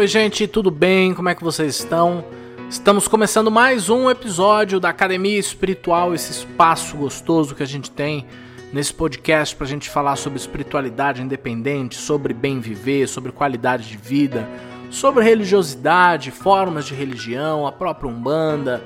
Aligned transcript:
Oi, 0.00 0.06
gente, 0.06 0.46
tudo 0.46 0.70
bem? 0.70 1.12
Como 1.12 1.28
é 1.28 1.34
que 1.34 1.44
vocês 1.44 1.78
estão? 1.78 2.24
Estamos 2.70 3.06
começando 3.06 3.50
mais 3.50 3.90
um 3.90 4.08
episódio 4.08 4.80
da 4.80 4.88
Academia 4.88 5.38
Espiritual, 5.38 6.14
esse 6.14 6.32
espaço 6.32 6.96
gostoso 6.96 7.54
que 7.54 7.62
a 7.62 7.66
gente 7.66 7.90
tem 7.90 8.24
nesse 8.72 8.94
podcast 8.94 9.54
para 9.54 9.66
a 9.66 9.68
gente 9.68 9.90
falar 9.90 10.16
sobre 10.16 10.38
espiritualidade 10.38 11.20
independente, 11.20 11.96
sobre 11.96 12.32
bem 12.32 12.60
viver, 12.60 13.08
sobre 13.08 13.30
qualidade 13.30 13.88
de 13.88 13.98
vida, 13.98 14.48
sobre 14.88 15.22
religiosidade, 15.22 16.30
formas 16.30 16.86
de 16.86 16.94
religião, 16.94 17.66
a 17.66 17.70
própria 17.70 18.10
Umbanda, 18.10 18.82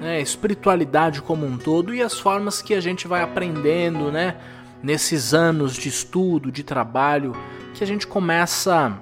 né, 0.00 0.20
espiritualidade 0.20 1.22
como 1.22 1.46
um 1.46 1.56
todo 1.56 1.94
e 1.94 2.02
as 2.02 2.18
formas 2.18 2.60
que 2.60 2.74
a 2.74 2.80
gente 2.80 3.06
vai 3.06 3.22
aprendendo, 3.22 4.10
né, 4.10 4.34
nesses 4.82 5.32
anos 5.32 5.74
de 5.74 5.88
estudo, 5.88 6.50
de 6.50 6.64
trabalho, 6.64 7.36
que 7.72 7.84
a 7.84 7.86
gente 7.86 8.04
começa 8.04 9.00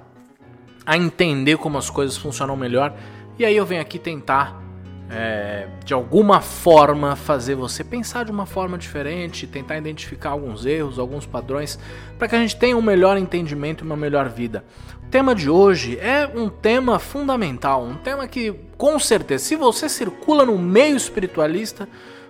a 0.89 0.97
entender 0.97 1.55
como 1.57 1.77
as 1.77 1.87
coisas 1.87 2.17
funcionam 2.17 2.57
melhor. 2.57 2.95
E 3.37 3.45
aí 3.45 3.55
eu 3.55 3.63
venho 3.63 3.79
aqui 3.79 3.99
tentar, 3.99 4.59
é, 5.07 5.67
de 5.85 5.93
alguma 5.93 6.41
forma, 6.41 7.15
fazer 7.15 7.53
você 7.53 7.83
pensar 7.83 8.25
de 8.25 8.31
uma 8.31 8.47
forma 8.47 8.75
diferente, 8.75 9.45
tentar 9.45 9.77
identificar 9.77 10.31
alguns 10.31 10.65
erros, 10.65 10.97
alguns 10.97 11.27
padrões, 11.27 11.77
para 12.17 12.27
que 12.27 12.35
a 12.35 12.39
gente 12.39 12.55
tenha 12.55 12.75
um 12.75 12.81
melhor 12.81 13.19
entendimento 13.19 13.83
e 13.83 13.85
uma 13.85 13.95
melhor 13.95 14.29
vida. 14.29 14.65
O 15.05 15.09
tema 15.11 15.35
de 15.35 15.47
hoje 15.47 15.99
é 15.99 16.27
um 16.35 16.49
tema 16.49 16.97
fundamental, 16.97 17.83
um 17.83 17.93
tema 17.93 18.27
que, 18.27 18.51
com 18.75 18.97
certeza, 18.97 19.43
se 19.43 19.55
você 19.55 19.87
circula 19.87 20.43
no 20.43 20.57
meio 20.57 20.97
espiritualista, 20.97 21.87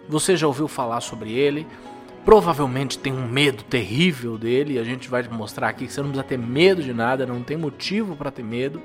você 0.10 0.36
já 0.36 0.48
ouviu 0.48 0.68
falar 0.68 1.00
sobre 1.00 1.32
ele 1.32 1.66
provavelmente 2.30 3.00
tem 3.00 3.12
um 3.12 3.28
medo 3.28 3.64
terrível 3.64 4.38
dele, 4.38 4.76
e 4.76 4.78
a 4.78 4.84
gente 4.84 5.10
vai 5.10 5.28
mostrar 5.28 5.70
aqui 5.70 5.88
que 5.88 5.92
você 5.92 6.00
não 6.00 6.10
precisa 6.10 6.28
ter 6.28 6.38
medo 6.38 6.84
de 6.84 6.94
nada, 6.94 7.26
não 7.26 7.42
tem 7.42 7.58
motivo 7.58 8.16
para 8.16 8.30
ter 8.30 8.44
medo, 8.44 8.84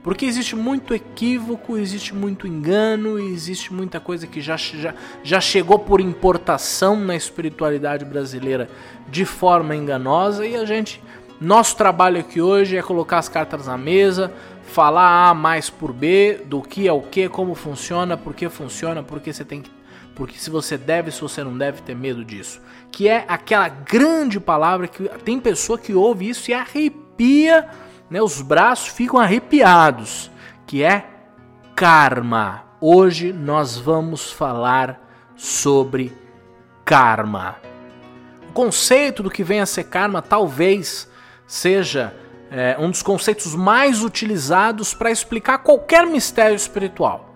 porque 0.00 0.24
existe 0.24 0.54
muito 0.54 0.94
equívoco, 0.94 1.76
existe 1.76 2.14
muito 2.14 2.46
engano, 2.46 3.18
existe 3.18 3.74
muita 3.74 3.98
coisa 3.98 4.28
que 4.28 4.40
já, 4.40 4.56
já, 4.56 4.94
já 5.24 5.40
chegou 5.40 5.76
por 5.76 6.00
importação 6.00 6.94
na 6.94 7.16
espiritualidade 7.16 8.04
brasileira 8.04 8.70
de 9.08 9.24
forma 9.24 9.74
enganosa, 9.74 10.46
e 10.46 10.54
a 10.54 10.64
gente. 10.64 11.02
Nosso 11.40 11.76
trabalho 11.76 12.20
aqui 12.20 12.40
hoje 12.40 12.76
é 12.76 12.82
colocar 12.82 13.18
as 13.18 13.28
cartas 13.28 13.66
na 13.66 13.76
mesa, 13.76 14.32
falar 14.62 15.30
A 15.30 15.34
mais 15.34 15.68
por 15.68 15.92
B, 15.92 16.42
do 16.46 16.62
que 16.62 16.86
é 16.86 16.92
o 16.92 17.02
que, 17.02 17.28
como 17.28 17.56
funciona, 17.56 18.16
por 18.16 18.34
que 18.34 18.48
funciona, 18.48 19.02
por 19.02 19.20
que 19.20 19.32
você 19.32 19.44
tem 19.44 19.60
que 19.60 19.70
porque 20.14 20.38
se 20.38 20.50
você 20.50 20.78
deve, 20.78 21.10
se 21.10 21.20
você 21.20 21.42
não 21.42 21.56
deve 21.56 21.82
ter 21.82 21.94
medo 21.94 22.24
disso. 22.24 22.60
Que 22.94 23.08
é 23.08 23.24
aquela 23.26 23.68
grande 23.68 24.38
palavra 24.38 24.86
que 24.86 25.08
tem 25.24 25.40
pessoa 25.40 25.76
que 25.76 25.92
ouve 25.92 26.28
isso 26.28 26.48
e 26.48 26.54
arrepia, 26.54 27.68
né, 28.08 28.22
os 28.22 28.40
braços 28.40 28.86
ficam 28.86 29.18
arrepiados, 29.18 30.30
que 30.64 30.80
é 30.80 31.04
karma. 31.74 32.62
Hoje 32.80 33.32
nós 33.32 33.76
vamos 33.76 34.30
falar 34.30 35.00
sobre 35.34 36.16
karma. 36.84 37.56
O 38.48 38.52
conceito 38.52 39.24
do 39.24 39.30
que 39.30 39.42
vem 39.42 39.60
a 39.60 39.66
ser 39.66 39.84
karma 39.84 40.22
talvez 40.22 41.10
seja 41.48 42.14
é, 42.48 42.76
um 42.78 42.92
dos 42.92 43.02
conceitos 43.02 43.56
mais 43.56 44.04
utilizados 44.04 44.94
para 44.94 45.10
explicar 45.10 45.58
qualquer 45.58 46.06
mistério 46.06 46.54
espiritual. 46.54 47.33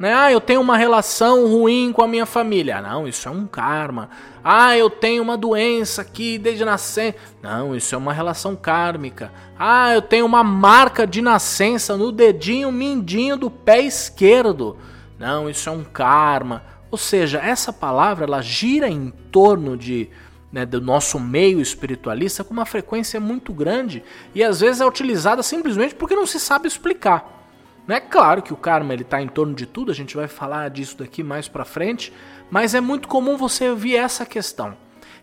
Né? 0.00 0.14
Ah, 0.14 0.32
eu 0.32 0.40
tenho 0.40 0.62
uma 0.62 0.78
relação 0.78 1.46
ruim 1.46 1.92
com 1.92 2.02
a 2.02 2.08
minha 2.08 2.24
família. 2.24 2.80
Não, 2.80 3.06
isso 3.06 3.28
é 3.28 3.30
um 3.30 3.46
karma. 3.46 4.08
Ah, 4.42 4.74
eu 4.74 4.88
tenho 4.88 5.22
uma 5.22 5.36
doença 5.36 6.00
aqui 6.00 6.38
desde 6.38 6.64
nascer. 6.64 7.16
Não, 7.42 7.76
isso 7.76 7.94
é 7.94 7.98
uma 7.98 8.14
relação 8.14 8.56
kármica. 8.56 9.30
Ah, 9.58 9.92
eu 9.92 10.00
tenho 10.00 10.24
uma 10.24 10.42
marca 10.42 11.06
de 11.06 11.20
nascença 11.20 11.98
no 11.98 12.10
dedinho 12.10 12.72
mindinho 12.72 13.36
do 13.36 13.50
pé 13.50 13.82
esquerdo. 13.82 14.78
Não, 15.18 15.50
isso 15.50 15.68
é 15.68 15.72
um 15.72 15.84
karma. 15.84 16.64
Ou 16.90 16.96
seja, 16.96 17.38
essa 17.38 17.70
palavra 17.70 18.24
ela 18.24 18.40
gira 18.40 18.88
em 18.88 19.10
torno 19.30 19.76
de 19.76 20.08
né, 20.50 20.64
do 20.64 20.80
nosso 20.80 21.20
meio 21.20 21.60
espiritualista 21.60 22.42
com 22.42 22.54
uma 22.54 22.64
frequência 22.64 23.20
muito 23.20 23.52
grande 23.52 24.02
e 24.34 24.42
às 24.42 24.60
vezes 24.60 24.80
é 24.80 24.86
utilizada 24.86 25.42
simplesmente 25.42 25.94
porque 25.94 26.16
não 26.16 26.26
se 26.26 26.40
sabe 26.40 26.66
explicar. 26.66 27.39
É 27.88 28.00
claro 28.00 28.42
que 28.42 28.52
o 28.52 28.56
karma 28.56 28.92
ele 28.92 29.02
está 29.02 29.20
em 29.20 29.28
torno 29.28 29.54
de 29.54 29.66
tudo, 29.66 29.90
a 29.90 29.94
gente 29.94 30.16
vai 30.16 30.28
falar 30.28 30.70
disso 30.70 30.98
daqui 30.98 31.22
mais 31.22 31.48
para 31.48 31.64
frente, 31.64 32.12
mas 32.50 32.74
é 32.74 32.80
muito 32.80 33.08
comum 33.08 33.36
você 33.36 33.68
ouvir 33.68 33.96
essa 33.96 34.24
questão. 34.24 34.76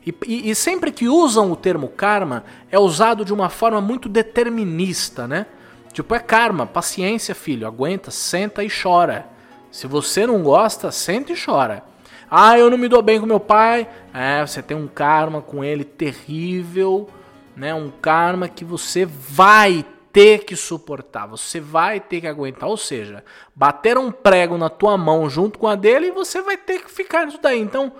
E, 0.05 0.13
e, 0.25 0.49
e, 0.49 0.55
sempre 0.55 0.91
que 0.91 1.07
usam 1.07 1.51
o 1.51 1.55
termo 1.55 1.89
karma, 1.89 2.45
é 2.71 2.79
usado 2.79 3.25
de 3.25 3.33
uma 3.33 3.49
forma 3.49 3.81
muito 3.81 4.07
determinista, 4.07 5.27
né? 5.27 5.45
Tipo, 5.91 6.15
é 6.15 6.19
karma, 6.19 6.65
paciência, 6.65 7.35
filho, 7.35 7.67
aguenta, 7.67 8.11
senta 8.11 8.63
e 8.63 8.69
chora. 8.69 9.27
Se 9.71 9.85
você 9.85 10.25
não 10.25 10.41
gosta, 10.43 10.91
senta 10.91 11.33
e 11.33 11.35
chora. 11.35 11.83
Ah, 12.29 12.57
eu 12.57 12.69
não 12.69 12.77
me 12.77 12.87
dou 12.87 13.01
bem 13.01 13.19
com 13.19 13.25
meu 13.25 13.39
pai. 13.39 13.87
É, 14.13 14.45
você 14.45 14.61
tem 14.61 14.77
um 14.77 14.87
karma 14.87 15.41
com 15.41 15.63
ele 15.63 15.83
terrível, 15.83 17.09
né? 17.55 17.73
Um 17.73 17.89
karma 17.89 18.47
que 18.47 18.63
você 18.63 19.05
vai 19.05 19.85
ter 20.17 20.45
que 20.45 20.55
suportar, 20.55 21.27
você 21.27 21.59
vai 21.59 21.99
ter 21.99 22.21
que 22.21 22.25
aguentar. 22.25 22.67
Ou 22.67 22.75
seja, 22.75 23.23
bater 23.53 23.99
um 23.99 24.11
prego 24.11 24.57
na 24.57 24.67
tua 24.67 24.97
mão 24.97 25.29
junto 25.29 25.59
com 25.59 25.67
a 25.67 25.75
dele 25.75 26.07
e 26.07 26.11
você 26.11 26.41
vai 26.41 26.57
ter 26.57 26.83
que 26.83 26.91
ficar 26.91 27.27
nisso 27.27 27.37
daí. 27.39 27.59
Então, 27.59 27.93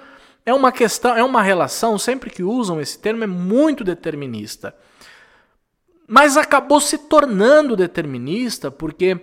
é 0.44 0.51
uma 0.51 0.72
questão, 0.72 1.16
é 1.16 1.23
uma 1.23 1.44
relação, 1.44 1.95
sempre 2.00 2.31
que 2.31 2.41
usam 2.41 2.81
esse 2.81 2.97
termo, 2.97 3.23
é 3.23 3.27
muito 3.27 3.83
determinista. 3.83 4.75
Mas 6.07 6.38
acabou 6.38 6.81
se 6.81 6.97
tornando 6.97 7.75
determinista 7.75 8.72
porque 8.72 9.16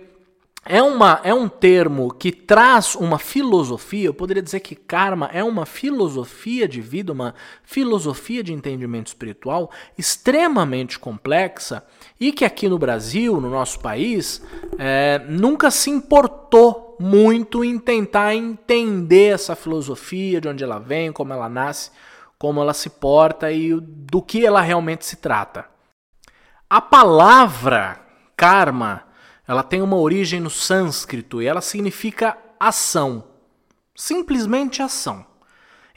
é, 0.67 0.81
uma, 0.81 1.21
é 1.23 1.31
um 1.31 1.47
termo 1.47 2.11
que 2.11 2.31
traz 2.31 2.95
uma 2.95 3.19
filosofia, 3.19 4.07
eu 4.07 4.13
poderia 4.15 4.41
dizer 4.41 4.61
que 4.61 4.73
karma 4.75 5.29
é 5.31 5.43
uma 5.43 5.63
filosofia 5.63 6.67
de 6.67 6.81
vida, 6.81 7.13
uma 7.13 7.35
filosofia 7.63 8.43
de 8.43 8.51
entendimento 8.51 9.07
espiritual 9.07 9.69
extremamente 9.95 10.97
complexa 10.97 11.85
e 12.19 12.31
que 12.31 12.43
aqui 12.43 12.67
no 12.67 12.79
Brasil, 12.79 13.39
no 13.39 13.51
nosso 13.51 13.79
país, 13.79 14.41
é, 14.79 15.19
nunca 15.29 15.69
se 15.69 15.91
importou 15.91 16.97
muito 16.99 17.63
em 17.63 17.77
tentar 17.77 18.33
entender 18.33 19.35
essa 19.35 19.55
filosofia, 19.55 20.41
de 20.41 20.47
onde 20.47 20.63
ela 20.63 20.79
vem, 20.79 21.11
como 21.11 21.31
ela 21.31 21.47
nasce, 21.47 21.91
como 22.39 22.59
ela 22.59 22.73
se 22.73 22.89
porta 22.89 23.51
e 23.51 23.79
do 23.79 24.19
que 24.19 24.43
ela 24.43 24.61
realmente 24.61 25.05
se 25.05 25.17
trata. 25.17 25.65
A 26.67 26.81
palavra 26.81 27.99
karma 28.35 29.03
ela 29.47 29.63
tem 29.63 29.81
uma 29.81 29.97
origem 29.97 30.39
no 30.39 30.49
sânscrito 30.49 31.41
e 31.41 31.45
ela 31.45 31.61
significa 31.61 32.37
ação. 32.59 33.23
Simplesmente 33.95 34.81
ação. 34.81 35.25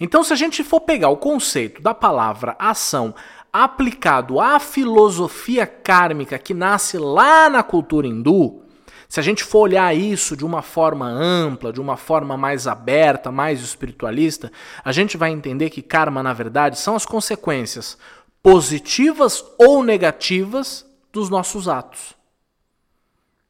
Então, 0.00 0.22
se 0.22 0.32
a 0.32 0.36
gente 0.36 0.62
for 0.62 0.80
pegar 0.80 1.08
o 1.08 1.16
conceito 1.16 1.82
da 1.82 1.92
palavra 1.92 2.54
ação 2.58 3.14
aplicado 3.52 4.38
à 4.38 4.60
filosofia 4.60 5.66
kármica 5.66 6.38
que 6.38 6.54
nasce 6.54 6.98
lá 6.98 7.48
na 7.48 7.62
cultura 7.62 8.06
hindu, 8.06 8.62
se 9.08 9.18
a 9.18 9.22
gente 9.22 9.42
for 9.42 9.60
olhar 9.60 9.96
isso 9.96 10.36
de 10.36 10.44
uma 10.44 10.60
forma 10.60 11.06
ampla, 11.08 11.72
de 11.72 11.80
uma 11.80 11.96
forma 11.96 12.36
mais 12.36 12.66
aberta, 12.66 13.32
mais 13.32 13.60
espiritualista, 13.62 14.52
a 14.84 14.92
gente 14.92 15.16
vai 15.16 15.30
entender 15.30 15.70
que 15.70 15.80
karma, 15.80 16.22
na 16.22 16.34
verdade, 16.34 16.78
são 16.78 16.94
as 16.94 17.06
consequências 17.06 17.96
positivas 18.42 19.42
ou 19.58 19.82
negativas 19.82 20.86
dos 21.10 21.30
nossos 21.30 21.68
atos. 21.68 22.17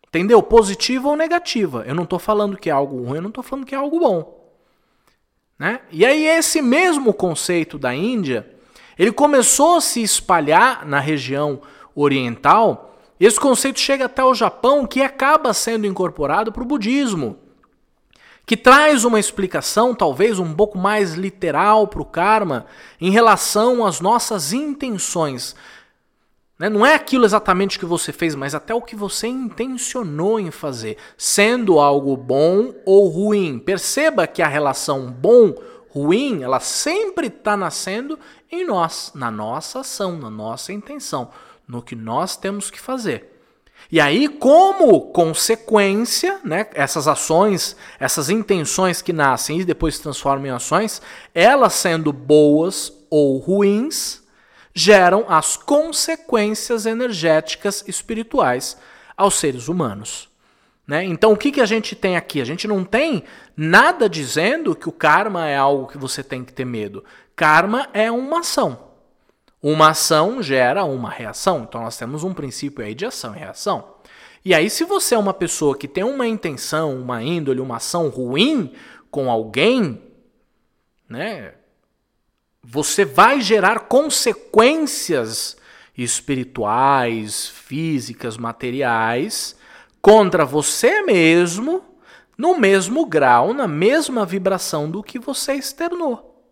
Entendeu? 0.08 0.42
Positiva 0.42 1.08
ou 1.08 1.16
negativa. 1.16 1.84
Eu 1.86 1.94
não 1.94 2.04
estou 2.04 2.19
falando 2.19 2.56
que 2.56 2.70
é 2.70 2.72
algo 2.72 3.04
ruim, 3.04 3.16
eu 3.16 3.22
não 3.22 3.28
estou 3.28 3.44
falando 3.44 3.66
que 3.66 3.74
é 3.74 3.78
algo 3.78 4.00
bom. 4.00 4.38
Né? 5.58 5.81
E 5.90 6.06
aí 6.06 6.26
esse 6.26 6.62
mesmo 6.62 7.12
conceito 7.12 7.78
da 7.78 7.94
Índia, 7.94 8.49
ele 8.99 9.12
começou 9.12 9.76
a 9.76 9.81
se 9.81 10.02
espalhar 10.02 10.87
na 10.87 11.00
região 11.00 11.60
oriental. 11.94 12.96
Esse 13.19 13.38
conceito 13.38 13.81
chega 13.81 14.06
até 14.06 14.25
o 14.25 14.34
Japão, 14.34 14.87
que 14.87 15.02
acaba 15.02 15.52
sendo 15.52 15.87
incorporado 15.87 16.52
para 16.52 16.62
o 16.62 16.66
budismo, 16.66 17.37
que 18.46 18.56
traz 18.56 19.04
uma 19.04 19.20
explicação 19.20 19.94
talvez 19.94 20.38
um 20.38 20.54
pouco 20.54 20.78
mais 20.78 21.14
literal 21.14 21.87
para 21.87 22.00
o 22.00 22.04
karma 22.04 22.66
em 23.00 23.11
relação 23.11 23.84
às 23.84 24.00
nossas 24.00 24.52
intenções. 24.52 25.54
Né? 26.58 26.69
Não 26.69 26.84
é 26.84 26.94
aquilo 26.94 27.25
exatamente 27.25 27.78
que 27.78 27.87
você 27.87 28.12
fez, 28.12 28.34
mas 28.34 28.55
até 28.55 28.75
o 28.75 28.82
que 28.82 28.96
você 28.96 29.28
intencionou 29.28 30.40
em 30.40 30.50
fazer, 30.50 30.96
sendo 31.16 31.78
algo 31.78 32.16
bom 32.16 32.75
ou 32.84 33.08
ruim. 33.08 33.58
Perceba 33.58 34.26
que 34.26 34.43
a 34.43 34.49
relação 34.49 35.10
bom-ruim, 35.10 36.43
ela 36.43 36.58
sempre 36.58 37.28
está 37.28 37.56
nascendo 37.56 38.19
em 38.50 38.66
nós, 38.66 39.12
na 39.14 39.31
nossa 39.31 39.81
ação, 39.81 40.19
na 40.19 40.31
nossa 40.31 40.72
intenção, 40.72 41.31
no 41.66 41.81
que 41.81 41.94
nós 41.94 42.37
temos 42.37 42.70
que 42.70 42.81
fazer. 42.81 43.37
E 43.90 44.00
aí, 44.00 44.26
como 44.28 45.00
consequência, 45.12 46.40
né, 46.44 46.66
essas 46.75 47.06
ações, 47.06 47.76
essas 48.00 48.28
intenções 48.28 49.00
que 49.00 49.12
nascem 49.12 49.61
e 49.61 49.64
depois 49.64 49.94
se 49.94 50.02
transformam 50.02 50.46
em 50.46 50.50
ações, 50.50 51.00
elas 51.32 51.75
sendo 51.75 52.12
boas 52.12 52.93
ou 53.08 53.38
ruins, 53.38 54.22
geram 54.78 55.25
as 55.28 55.56
consequências 55.56 56.86
energéticas 56.86 57.82
espirituais 57.88 58.78
aos 59.16 59.34
seres 59.34 59.66
humanos. 59.66 60.28
Né? 60.86 61.04
Então, 61.04 61.32
o 61.32 61.36
que, 61.36 61.50
que 61.50 61.60
a 61.60 61.66
gente 61.66 61.96
tem 61.96 62.16
aqui? 62.16 62.40
A 62.40 62.44
gente 62.44 62.69
não 62.69 62.84
tem 62.84 63.25
nada 63.56 64.08
dizendo 64.08 64.76
que 64.76 64.88
o 64.88 64.92
karma 64.92 65.48
é 65.48 65.56
algo 65.56 65.88
que 65.88 65.98
você 65.98 66.22
tem 66.22 66.44
que 66.44 66.52
ter 66.52 66.64
medo. 66.64 67.04
Karma 67.34 67.88
é 67.92 68.10
uma 68.10 68.38
ação. 68.40 68.88
Uma 69.60 69.90
ação 69.90 70.40
gera 70.40 70.84
uma 70.84 71.10
reação. 71.10 71.66
Então, 71.69 71.82
nós 71.82 71.96
temos 71.96 72.22
um 72.22 72.32
princípio 72.32 72.84
aí 72.84 72.94
de 72.94 73.04
ação 73.04 73.34
e 73.34 73.38
reação. 73.38 73.96
E 74.44 74.54
aí, 74.54 74.70
se 74.70 74.84
você 74.84 75.16
é 75.16 75.19
uma 75.19 75.34
pessoa 75.34 75.76
que 75.76 75.88
tem 75.88 76.04
uma 76.04 76.26
intenção, 76.28 76.96
uma 77.00 77.20
índole, 77.20 77.60
uma 77.60 77.76
ação 77.76 78.08
ruim 78.08 78.72
com 79.10 79.28
alguém, 79.28 80.00
né? 81.08 81.54
Você 82.70 83.03
vai 83.03 83.41
gerar 83.41 83.81
consequências 83.81 85.56
espirituais, 85.97 87.49
físicas, 87.49 88.37
materiais 88.37 89.56
contra 90.03 90.44
você 90.44 91.00
mesmo, 91.00 91.82
no 92.37 92.59
mesmo 92.59 93.06
grau, 93.06 93.55
na 93.55 93.67
mesma 93.67 94.26
vibração 94.26 94.91
do 94.91 95.03
que 95.03 95.19
você 95.19 95.55
externou. 95.55 96.44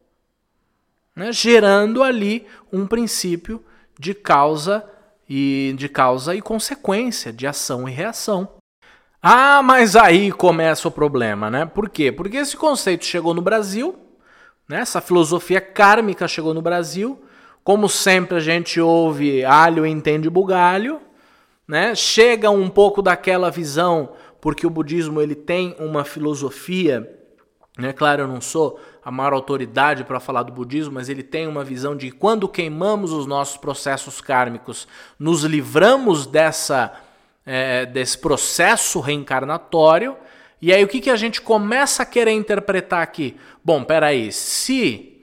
Né? 1.15 1.31
Gerando 1.33 2.03
ali 2.03 2.47
um 2.73 2.87
princípio 2.87 3.63
de 4.01 4.15
causa 4.15 4.89
e 5.29 5.75
de 5.77 5.87
causa 5.87 6.35
e 6.35 6.41
consequência, 6.41 7.31
de 7.31 7.47
ação 7.47 7.87
e 7.87 7.93
reação. 7.93 8.57
Ah, 9.21 9.63
mas 9.63 9.95
aí 9.95 10.33
começa 10.33 10.89
o 10.89 10.91
problema, 10.91 11.51
né? 11.51 11.67
Por 11.67 11.91
quê? 11.91 12.11
Porque 12.11 12.39
esse 12.39 12.57
conceito 12.57 13.05
chegou 13.05 13.35
no 13.35 13.43
Brasil, 13.43 14.06
né? 14.69 14.81
essa 14.81 15.01
filosofia 15.01 15.61
kármica 15.61 16.27
chegou 16.27 16.53
no 16.53 16.63
Brasil. 16.63 17.23
Como 17.63 17.89
sempre 17.89 18.37
a 18.37 18.41
gente 18.41 18.81
ouve 18.81 19.45
alho 19.45 19.85
entende 19.85 20.31
bugalho, 20.31 21.01
né? 21.67 21.97
Chega 21.97 22.49
um 22.49 22.69
pouco 22.69 23.03
daquela 23.03 23.51
visão, 23.51 24.13
porque 24.41 24.65
o 24.65 24.71
budismo 24.71 25.21
ele 25.21 25.35
tem 25.35 25.75
uma 25.81 26.05
filosofia, 26.05 27.13
né? 27.77 27.93
Claro, 27.93 28.23
eu 28.23 28.29
não 28.29 28.41
sou 28.41 28.79
a 29.05 29.11
maior 29.11 29.33
autoridade 29.33 30.05
para 30.05 30.21
falar 30.21 30.43
do 30.43 30.53
budismo, 30.53 30.95
mas 30.95 31.09
ele 31.09 31.23
tem 31.23 31.47
uma 31.47 31.65
visão 31.65 31.97
de 31.97 32.11
quando 32.11 32.49
queimamos 32.49 33.13
os 33.13 33.27
nossos 33.27 33.57
processos 33.57 34.21
kármicos, 34.21 34.89
nos 35.19 35.43
livramos 35.43 36.27
dessa, 36.27 36.93
é, 37.45 37.87
desse 37.87 38.19
processo 38.19 39.01
reencarnatório. 39.01 40.17
E 40.61 40.73
aí 40.73 40.83
o 40.83 40.89
que, 40.89 41.01
que 41.01 41.11
a 41.11 41.17
gente 41.17 41.41
começa 41.41 42.03
a 42.03 42.07
querer 42.07 42.33
interpretar 42.33 43.03
aqui? 43.03 43.37
Bom, 43.65 43.85
peraí, 43.85 44.33
se 44.33 45.17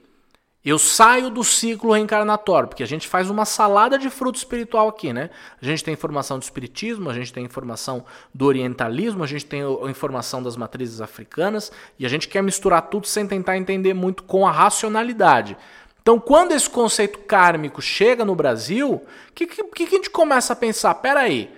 eu 0.64 0.78
saio 0.78 1.28
do 1.28 1.44
ciclo 1.44 1.92
reencarnatório, 1.92 2.68
porque 2.68 2.82
a 2.82 2.86
gente 2.86 3.06
faz 3.06 3.28
uma 3.28 3.44
salada 3.44 3.98
de 3.98 4.08
fruto 4.08 4.38
espiritual 4.38 4.88
aqui, 4.88 5.12
né? 5.12 5.28
A 5.60 5.64
gente 5.64 5.84
tem 5.84 5.92
informação 5.92 6.38
do 6.38 6.42
espiritismo, 6.42 7.10
a 7.10 7.12
gente 7.12 7.32
tem 7.32 7.44
informação 7.44 8.02
do 8.32 8.46
orientalismo, 8.46 9.22
a 9.22 9.26
gente 9.26 9.44
tem 9.44 9.60
a 9.62 9.90
informação 9.90 10.42
das 10.42 10.56
matrizes 10.56 11.02
africanas, 11.02 11.70
e 11.98 12.06
a 12.06 12.08
gente 12.08 12.28
quer 12.28 12.42
misturar 12.42 12.88
tudo 12.88 13.06
sem 13.06 13.26
tentar 13.26 13.58
entender 13.58 13.92
muito 13.92 14.22
com 14.22 14.46
a 14.46 14.50
racionalidade. 14.50 15.54
Então, 16.00 16.18
quando 16.18 16.52
esse 16.52 16.68
conceito 16.68 17.18
kármico 17.20 17.82
chega 17.82 18.24
no 18.24 18.34
Brasil, 18.34 18.92
o 18.92 19.32
que, 19.34 19.46
que, 19.46 19.64
que, 19.64 19.84
a 19.84 19.90
gente 19.90 20.08
começa 20.08 20.54
a 20.54 20.56
pensar? 20.56 20.94
Peraí, 20.94 21.30
aí, 21.30 21.50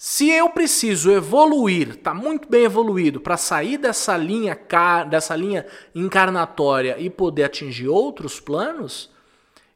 se 0.00 0.30
eu 0.30 0.48
preciso 0.50 1.10
evoluir, 1.10 1.96
tá 1.96 2.14
muito 2.14 2.48
bem 2.48 2.62
evoluído, 2.62 3.20
para 3.20 3.36
sair 3.36 3.76
dessa 3.76 4.16
linha 4.16 4.56
dessa 5.10 5.34
linha 5.34 5.66
encarnatória 5.92 6.94
e 7.00 7.10
poder 7.10 7.42
atingir 7.42 7.88
outros 7.88 8.38
planos, 8.38 9.10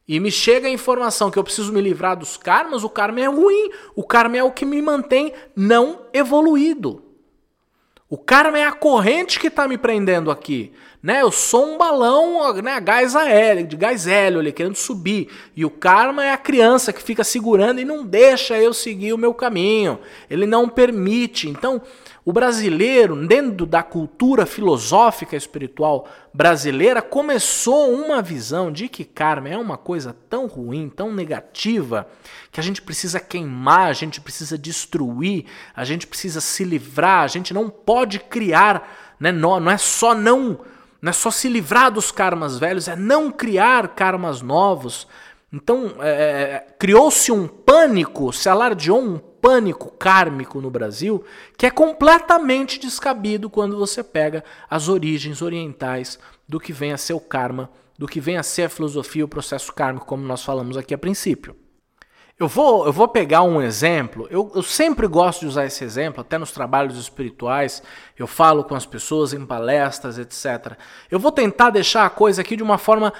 e 0.07 0.21
me 0.21 0.31
chega 0.31 0.69
a 0.69 0.71
informação 0.71 1.29
que 1.29 1.37
eu 1.37 1.43
preciso 1.43 1.73
me 1.73 1.81
livrar 1.81 2.15
dos 2.15 2.37
karmas, 2.37 2.85
o 2.85 2.89
karma 2.89 3.19
é 3.19 3.27
ruim, 3.27 3.69
o 3.97 4.03
karma 4.03 4.37
é 4.37 4.43
o 4.43 4.51
que 4.51 4.65
me 4.65 4.81
mantém 4.81 5.33
não 5.53 6.05
evoluído. 6.13 7.03
O 8.13 8.17
karma 8.19 8.59
é 8.59 8.63
a 8.63 8.71
corrente 8.71 9.39
que 9.39 9.47
está 9.47 9.67
me 9.67 9.75
prendendo 9.75 10.29
aqui. 10.29 10.71
Né? 11.01 11.23
Eu 11.23 11.31
sou 11.31 11.73
um 11.73 11.79
balão 11.79 12.53
né, 12.61 12.79
gás 12.79 13.15
aéreo, 13.15 13.65
de 13.65 13.75
gás 13.75 14.05
hélio 14.05 14.39
ali, 14.39 14.51
querendo 14.51 14.75
subir. 14.75 15.29
E 15.55 15.65
o 15.65 15.69
karma 15.71 16.23
é 16.23 16.31
a 16.31 16.37
criança 16.37 16.93
que 16.93 17.01
fica 17.01 17.23
segurando 17.23 17.81
e 17.81 17.83
não 17.83 18.05
deixa 18.05 18.55
eu 18.55 18.71
seguir 18.71 19.13
o 19.13 19.17
meu 19.17 19.33
caminho. 19.33 19.97
Ele 20.29 20.45
não 20.45 20.69
permite. 20.69 21.49
Então, 21.49 21.81
o 22.25 22.31
brasileiro, 22.31 23.27
dentro 23.27 23.65
da 23.65 23.83
cultura 23.83 24.45
filosófica 24.45 25.35
espiritual 25.35 26.07
brasileira, 26.33 27.01
começou 27.01 27.93
uma 27.93 28.21
visão 28.21 28.71
de 28.71 28.87
que 28.87 29.03
karma 29.03 29.49
é 29.49 29.57
uma 29.57 29.77
coisa 29.77 30.15
tão 30.29 30.47
ruim, 30.47 30.87
tão 30.87 31.13
negativa, 31.13 32.07
que 32.49 32.61
a 32.61 32.63
gente 32.63 32.81
precisa 32.81 33.19
queimar, 33.19 33.87
a 33.87 33.93
gente 33.93 34.21
precisa 34.21 34.57
destruir, 34.57 35.45
a 35.75 35.83
gente 35.83 36.07
precisa 36.07 36.39
se 36.39 36.63
livrar, 36.63 37.23
a 37.23 37.27
gente 37.27 37.53
não 37.53 37.69
pode 37.69 38.19
criar, 38.19 39.15
né? 39.19 39.29
não, 39.29 39.59
não 39.59 39.71
é 39.71 39.77
só 39.77 40.15
não, 40.15 40.61
não 41.01 41.09
é 41.09 41.13
só 41.13 41.29
se 41.29 41.49
livrar 41.49 41.91
dos 41.91 42.09
karmas 42.09 42.57
velhos, 42.57 42.87
é 42.87 42.95
não 42.95 43.31
criar 43.31 43.89
karmas 43.89 44.41
novos. 44.41 45.05
Então, 45.53 45.93
é, 45.99 46.09
é 46.09 46.67
criou-se 46.79 47.31
um 47.31 47.47
pânico, 47.47 48.33
se 48.33 48.49
alardeou 48.49 48.99
um 48.99 49.19
pânico 49.19 49.91
kármico 49.91 50.59
no 50.59 50.71
Brasil 50.71 51.23
que 51.57 51.65
é 51.65 51.69
completamente 51.69 52.79
descabido 52.79 53.49
quando 53.49 53.77
você 53.77 54.03
pega 54.03 54.43
as 54.69 54.89
origens 54.89 55.41
orientais 55.41 56.17
do 56.47 56.59
que 56.59 56.73
vem 56.73 56.91
a 56.91 56.97
ser 56.97 57.13
o 57.13 57.19
karma, 57.19 57.69
do 57.97 58.07
que 58.07 58.19
vem 58.19 58.37
a 58.37 58.43
ser 58.43 58.63
a 58.63 58.69
filosofia, 58.69 59.25
o 59.25 59.27
processo 59.27 59.71
kármico, 59.71 60.05
como 60.05 60.25
nós 60.25 60.43
falamos 60.43 60.75
aqui 60.75 60.93
a 60.93 60.97
princípio. 60.97 61.55
Eu 62.39 62.47
vou, 62.47 62.85
eu 62.85 62.91
vou 62.91 63.07
pegar 63.07 63.43
um 63.43 63.61
exemplo, 63.61 64.27
eu, 64.29 64.51
eu 64.55 64.63
sempre 64.63 65.05
gosto 65.05 65.41
de 65.41 65.45
usar 65.45 65.65
esse 65.65 65.83
exemplo, 65.83 66.19
até 66.19 66.35
nos 66.37 66.51
trabalhos 66.51 66.97
espirituais, 66.97 67.83
eu 68.17 68.25
falo 68.25 68.63
com 68.63 68.73
as 68.73 68.87
pessoas 68.87 69.33
em 69.33 69.45
palestras, 69.45 70.17
etc. 70.17 70.75
Eu 71.11 71.19
vou 71.19 71.31
tentar 71.31 71.69
deixar 71.69 72.05
a 72.05 72.09
coisa 72.09 72.41
aqui 72.41 72.55
de 72.55 72.63
uma 72.63 72.79
forma, 72.79 73.13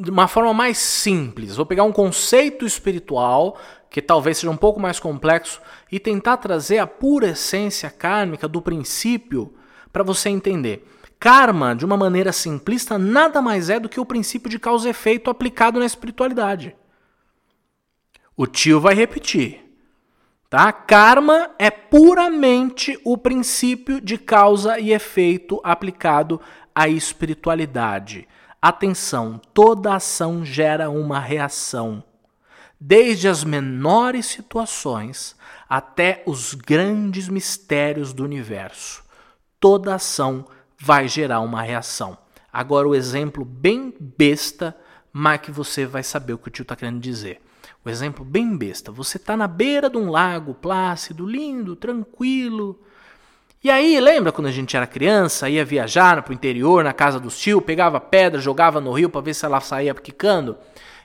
de 0.00 0.10
uma 0.10 0.28
forma 0.28 0.54
mais 0.54 0.78
simples. 0.78 1.56
Vou 1.56 1.66
pegar 1.66 1.82
um 1.82 1.92
conceito 1.92 2.64
espiritual 2.64 3.58
que 3.90 4.00
talvez 4.00 4.38
seja 4.38 4.50
um 4.50 4.56
pouco 4.56 4.78
mais 4.78 5.00
complexo, 5.00 5.60
e 5.90 5.98
tentar 5.98 6.36
trazer 6.36 6.78
a 6.78 6.86
pura 6.86 7.30
essência 7.30 7.90
kármica 7.90 8.46
do 8.46 8.62
princípio 8.62 9.52
para 9.92 10.04
você 10.04 10.28
entender. 10.28 10.86
Karma, 11.18 11.74
de 11.74 11.84
uma 11.84 11.96
maneira 11.96 12.32
simplista, 12.32 12.96
nada 12.96 13.42
mais 13.42 13.68
é 13.68 13.80
do 13.80 13.88
que 13.88 13.98
o 13.98 14.06
princípio 14.06 14.48
de 14.48 14.60
causa 14.60 14.86
e 14.86 14.90
efeito 14.90 15.28
aplicado 15.28 15.80
na 15.80 15.84
espiritualidade. 15.84 16.74
O 18.40 18.46
tio 18.46 18.80
vai 18.80 18.94
repetir. 18.94 19.62
Tá? 20.48 20.72
Karma 20.72 21.50
é 21.58 21.70
puramente 21.70 22.98
o 23.04 23.18
princípio 23.18 24.00
de 24.00 24.16
causa 24.16 24.80
e 24.80 24.94
efeito 24.94 25.60
aplicado 25.62 26.40
à 26.74 26.88
espiritualidade. 26.88 28.26
Atenção, 28.62 29.38
toda 29.52 29.94
ação 29.94 30.42
gera 30.42 30.88
uma 30.88 31.20
reação 31.20 32.02
desde 32.80 33.28
as 33.28 33.44
menores 33.44 34.24
situações 34.24 35.36
até 35.68 36.22
os 36.24 36.54
grandes 36.54 37.28
mistérios 37.28 38.14
do 38.14 38.24
universo. 38.24 39.04
Toda 39.60 39.96
ação 39.96 40.46
vai 40.78 41.06
gerar 41.08 41.40
uma 41.40 41.60
reação. 41.60 42.16
Agora, 42.50 42.88
o 42.88 42.94
exemplo 42.94 43.44
bem 43.44 43.94
besta, 44.00 44.74
mas 45.12 45.42
que 45.42 45.50
você 45.50 45.84
vai 45.84 46.02
saber 46.02 46.32
o 46.32 46.38
que 46.38 46.48
o 46.48 46.50
tio 46.50 46.62
está 46.62 46.74
querendo 46.74 47.00
dizer. 47.00 47.42
O 47.84 47.88
exemplo 47.88 48.24
bem 48.24 48.56
besta: 48.56 48.92
você 48.92 49.16
está 49.16 49.36
na 49.36 49.46
beira 49.46 49.88
de 49.88 49.96
um 49.96 50.10
lago 50.10 50.54
plácido, 50.54 51.26
lindo, 51.26 51.74
tranquilo. 51.74 52.78
E 53.62 53.70
aí, 53.70 54.00
lembra 54.00 54.32
quando 54.32 54.46
a 54.46 54.52
gente 54.52 54.74
era 54.74 54.86
criança, 54.86 55.48
ia 55.48 55.64
viajar 55.64 56.24
o 56.26 56.32
interior, 56.32 56.82
na 56.82 56.94
casa 56.94 57.20
dos 57.20 57.38
tio, 57.38 57.60
pegava 57.60 58.00
pedra, 58.00 58.40
jogava 58.40 58.80
no 58.80 58.92
rio 58.92 59.10
para 59.10 59.20
ver 59.20 59.34
se 59.34 59.44
ela 59.44 59.60
saía 59.60 59.94
quicando? 59.94 60.56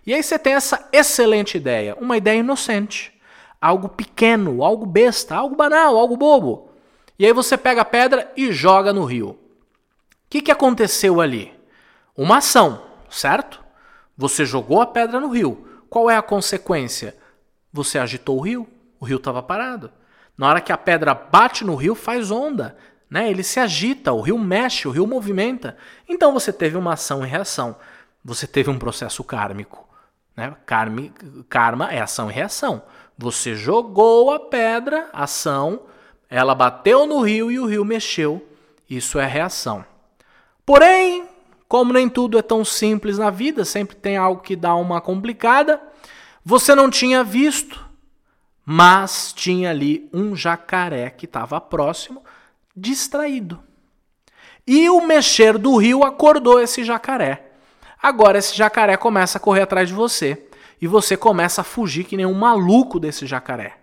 E 0.07 0.13
aí 0.13 0.23
você 0.23 0.39
tem 0.39 0.53
essa 0.53 0.87
excelente 0.93 1.57
ideia, 1.57 1.97
uma 1.99 2.15
ideia 2.15 2.39
inocente, 2.39 3.11
algo 3.59 3.89
pequeno, 3.89 4.63
algo 4.63 4.85
besta, 4.85 5.35
algo 5.35 5.55
banal, 5.55 5.97
algo 5.97 6.15
bobo. 6.15 6.69
E 7.19 7.25
aí 7.25 7.33
você 7.33 7.57
pega 7.57 7.81
a 7.81 7.85
pedra 7.85 8.31
e 8.37 8.51
joga 8.53 8.93
no 8.93 9.03
rio. 9.03 9.29
O 9.29 9.37
que, 10.29 10.41
que 10.41 10.51
aconteceu 10.51 11.19
ali? 11.19 11.53
Uma 12.15 12.37
ação, 12.37 12.83
certo? 13.09 13.61
Você 14.17 14.45
jogou 14.45 14.81
a 14.81 14.85
pedra 14.85 15.19
no 15.19 15.29
rio. 15.29 15.67
Qual 15.95 16.09
é 16.09 16.17
a 16.17 16.21
consequência? 16.21 17.15
Você 17.71 17.97
agitou 17.97 18.37
o 18.37 18.41
rio, 18.41 18.67
o 18.99 19.05
rio 19.05 19.15
estava 19.15 19.41
parado. 19.41 19.89
Na 20.37 20.49
hora 20.49 20.59
que 20.59 20.73
a 20.73 20.77
pedra 20.77 21.13
bate 21.13 21.63
no 21.63 21.73
rio, 21.73 21.95
faz 21.95 22.31
onda. 22.31 22.75
Né? 23.09 23.29
Ele 23.29 23.43
se 23.43 23.61
agita, 23.61 24.11
o 24.11 24.19
rio 24.19 24.37
mexe, 24.37 24.89
o 24.89 24.91
rio 24.91 25.07
movimenta. 25.07 25.77
Então 26.05 26.33
você 26.33 26.51
teve 26.51 26.75
uma 26.75 26.95
ação 26.95 27.25
e 27.25 27.29
reação. 27.29 27.77
Você 28.25 28.45
teve 28.45 28.69
um 28.69 28.77
processo 28.77 29.23
kármico. 29.23 29.87
Né? 30.35 30.53
Karma, 30.65 31.03
karma 31.47 31.89
é 31.89 32.01
ação 32.01 32.29
e 32.29 32.33
reação. 32.33 32.83
Você 33.17 33.55
jogou 33.55 34.33
a 34.33 34.39
pedra, 34.41 35.07
ação, 35.13 35.83
ela 36.29 36.53
bateu 36.53 37.07
no 37.07 37.21
rio 37.21 37.49
e 37.49 37.57
o 37.57 37.67
rio 37.67 37.85
mexeu. 37.85 38.45
Isso 38.89 39.17
é 39.17 39.25
reação. 39.25 39.85
Porém, 40.65 41.25
como 41.67 41.93
nem 41.93 42.07
tudo 42.07 42.37
é 42.37 42.41
tão 42.41 42.63
simples 42.63 43.17
na 43.17 43.29
vida, 43.29 43.65
sempre 43.65 43.95
tem 43.95 44.17
algo 44.17 44.41
que 44.41 44.55
dá 44.55 44.75
uma 44.75 45.01
complicada. 45.01 45.81
Você 46.43 46.75
não 46.75 46.89
tinha 46.89 47.23
visto, 47.23 47.83
mas 48.63 49.33
tinha 49.33 49.71
ali 49.71 50.09
um 50.13 50.35
jacaré 50.35 51.09
que 51.09 51.25
estava 51.25 51.59
próximo, 51.59 52.23
distraído. 52.75 53.63
E 54.67 54.89
o 54.89 55.01
mexer 55.01 55.57
do 55.57 55.75
rio 55.77 56.03
acordou 56.03 56.59
esse 56.59 56.83
jacaré. 56.83 57.51
Agora 58.01 58.37
esse 58.37 58.55
jacaré 58.55 58.97
começa 58.97 59.37
a 59.37 59.41
correr 59.41 59.61
atrás 59.61 59.89
de 59.89 59.95
você 59.95 60.47
e 60.81 60.87
você 60.87 61.15
começa 61.15 61.61
a 61.61 61.63
fugir 61.63 62.03
que 62.03 62.17
nem 62.17 62.25
um 62.25 62.33
maluco 62.33 62.99
desse 62.99 63.25
jacaré. 63.25 63.77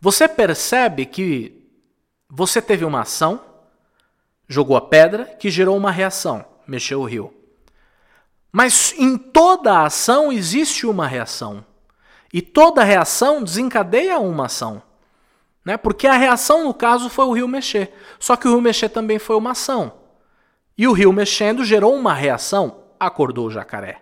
Você 0.00 0.28
percebe 0.28 1.06
que 1.06 1.62
você 2.28 2.60
teve 2.60 2.84
uma 2.84 3.02
ação, 3.02 3.40
jogou 4.48 4.76
a 4.76 4.80
pedra, 4.80 5.24
que 5.24 5.50
gerou 5.50 5.76
uma 5.76 5.90
reação, 5.90 6.44
mexeu 6.66 7.00
o 7.00 7.04
rio. 7.04 7.32
Mas 8.52 8.94
em 8.96 9.18
toda 9.18 9.82
ação 9.82 10.32
existe 10.32 10.86
uma 10.86 11.06
reação. 11.06 11.64
E 12.32 12.40
toda 12.40 12.82
reação 12.84 13.42
desencadeia 13.42 14.18
uma 14.18 14.46
ação. 14.46 14.82
Né? 15.64 15.76
Porque 15.76 16.06
a 16.06 16.14
reação, 16.14 16.64
no 16.64 16.72
caso, 16.72 17.10
foi 17.10 17.24
o 17.24 17.32
rio 17.32 17.48
mexer. 17.48 17.92
Só 18.18 18.36
que 18.36 18.46
o 18.46 18.52
rio 18.52 18.60
mexer 18.60 18.88
também 18.88 19.18
foi 19.18 19.36
uma 19.36 19.50
ação. 19.50 19.92
E 20.78 20.86
o 20.86 20.92
rio 20.92 21.12
mexendo 21.12 21.64
gerou 21.64 21.94
uma 21.94 22.14
reação, 22.14 22.84
acordou 23.00 23.46
o 23.46 23.50
jacaré. 23.50 24.00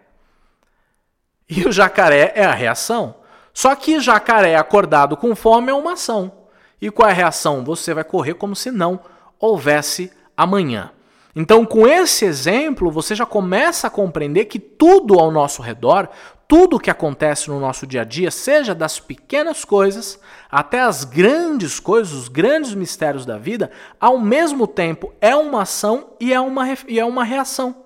E 1.48 1.66
o 1.66 1.72
jacaré 1.72 2.32
é 2.34 2.44
a 2.44 2.54
reação. 2.54 3.16
Só 3.52 3.74
que 3.74 4.00
jacaré 4.00 4.56
acordado 4.56 5.16
com 5.16 5.34
fome 5.34 5.70
é 5.70 5.74
uma 5.74 5.92
ação. 5.92 6.32
E 6.80 6.90
qual 6.90 7.08
é 7.08 7.12
a 7.12 7.14
reação? 7.14 7.64
Você 7.64 7.94
vai 7.94 8.04
correr 8.04 8.34
como 8.34 8.56
se 8.56 8.70
não 8.70 9.00
houvesse 9.38 10.12
amanhã. 10.36 10.90
Então, 11.36 11.66
com 11.66 11.86
esse 11.86 12.24
exemplo, 12.24 12.90
você 12.90 13.14
já 13.14 13.26
começa 13.26 13.88
a 13.88 13.90
compreender 13.90 14.44
que 14.44 14.60
tudo 14.60 15.18
ao 15.18 15.32
nosso 15.32 15.60
redor, 15.60 16.08
tudo 16.46 16.78
que 16.78 16.90
acontece 16.90 17.48
no 17.48 17.58
nosso 17.58 17.86
dia 17.86 18.02
a 18.02 18.04
dia, 18.04 18.30
seja 18.30 18.72
das 18.74 19.00
pequenas 19.00 19.64
coisas 19.64 20.20
até 20.48 20.80
as 20.80 21.04
grandes 21.04 21.80
coisas, 21.80 22.12
os 22.12 22.28
grandes 22.28 22.72
mistérios 22.74 23.26
da 23.26 23.36
vida, 23.36 23.72
ao 23.98 24.18
mesmo 24.18 24.66
tempo 24.68 25.12
é 25.20 25.34
uma 25.34 25.62
ação 25.62 26.10
e 26.20 26.32
é 26.32 26.40
uma, 26.40 26.64
e 26.86 27.00
é 27.00 27.04
uma 27.04 27.24
reação. 27.24 27.82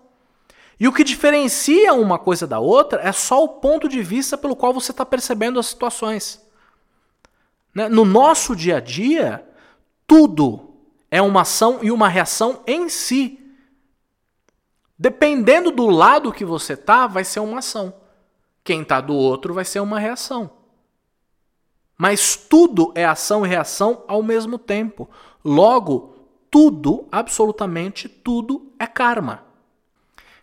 E 0.79 0.87
o 0.87 0.93
que 0.93 1.03
diferencia 1.03 1.95
uma 1.95 2.19
coisa 2.19 2.47
da 2.47 2.61
outra 2.61 3.01
é 3.03 3.13
só 3.13 3.43
o 3.43 3.49
ponto 3.49 3.89
de 3.89 4.03
vista 4.03 4.37
pelo 4.37 4.55
qual 4.55 4.75
você 4.75 4.93
está 4.93 5.07
percebendo 5.07 5.59
as 5.59 5.67
situações. 5.67 6.47
Né? 7.75 7.89
No 7.89 8.05
nosso 8.05 8.55
dia 8.55 8.77
a 8.77 8.81
dia, 8.81 9.43
tudo 10.07 10.68
é 11.11 11.23
uma 11.23 11.43
ação 11.43 11.81
e 11.83 11.91
uma 11.91 12.09
reação 12.09 12.63
em 12.67 12.89
si. 12.89 13.39
Dependendo 14.99 15.71
do 15.71 15.87
lado 15.87 16.33
que 16.33 16.45
você 16.45 16.77
tá, 16.77 17.07
vai 17.07 17.25
ser 17.25 17.41
uma 17.41 17.59
ação. 17.59 17.95
Quem 18.65 18.83
está 18.83 19.01
do 19.01 19.15
outro 19.15 19.55
vai 19.55 19.65
ser 19.65 19.81
uma 19.81 19.99
reação. 19.99 20.51
Mas 21.97 22.37
tudo 22.37 22.93
é 22.95 23.05
ação 23.05 23.45
e 23.45 23.49
reação 23.49 24.05
ao 24.07 24.23
mesmo 24.23 24.59
tempo. 24.59 25.09
Logo, 25.45 26.15
tudo, 26.51 27.09
absolutamente 27.11 28.09
tudo, 28.09 28.73
é 28.79 28.87
karma. 28.87 29.45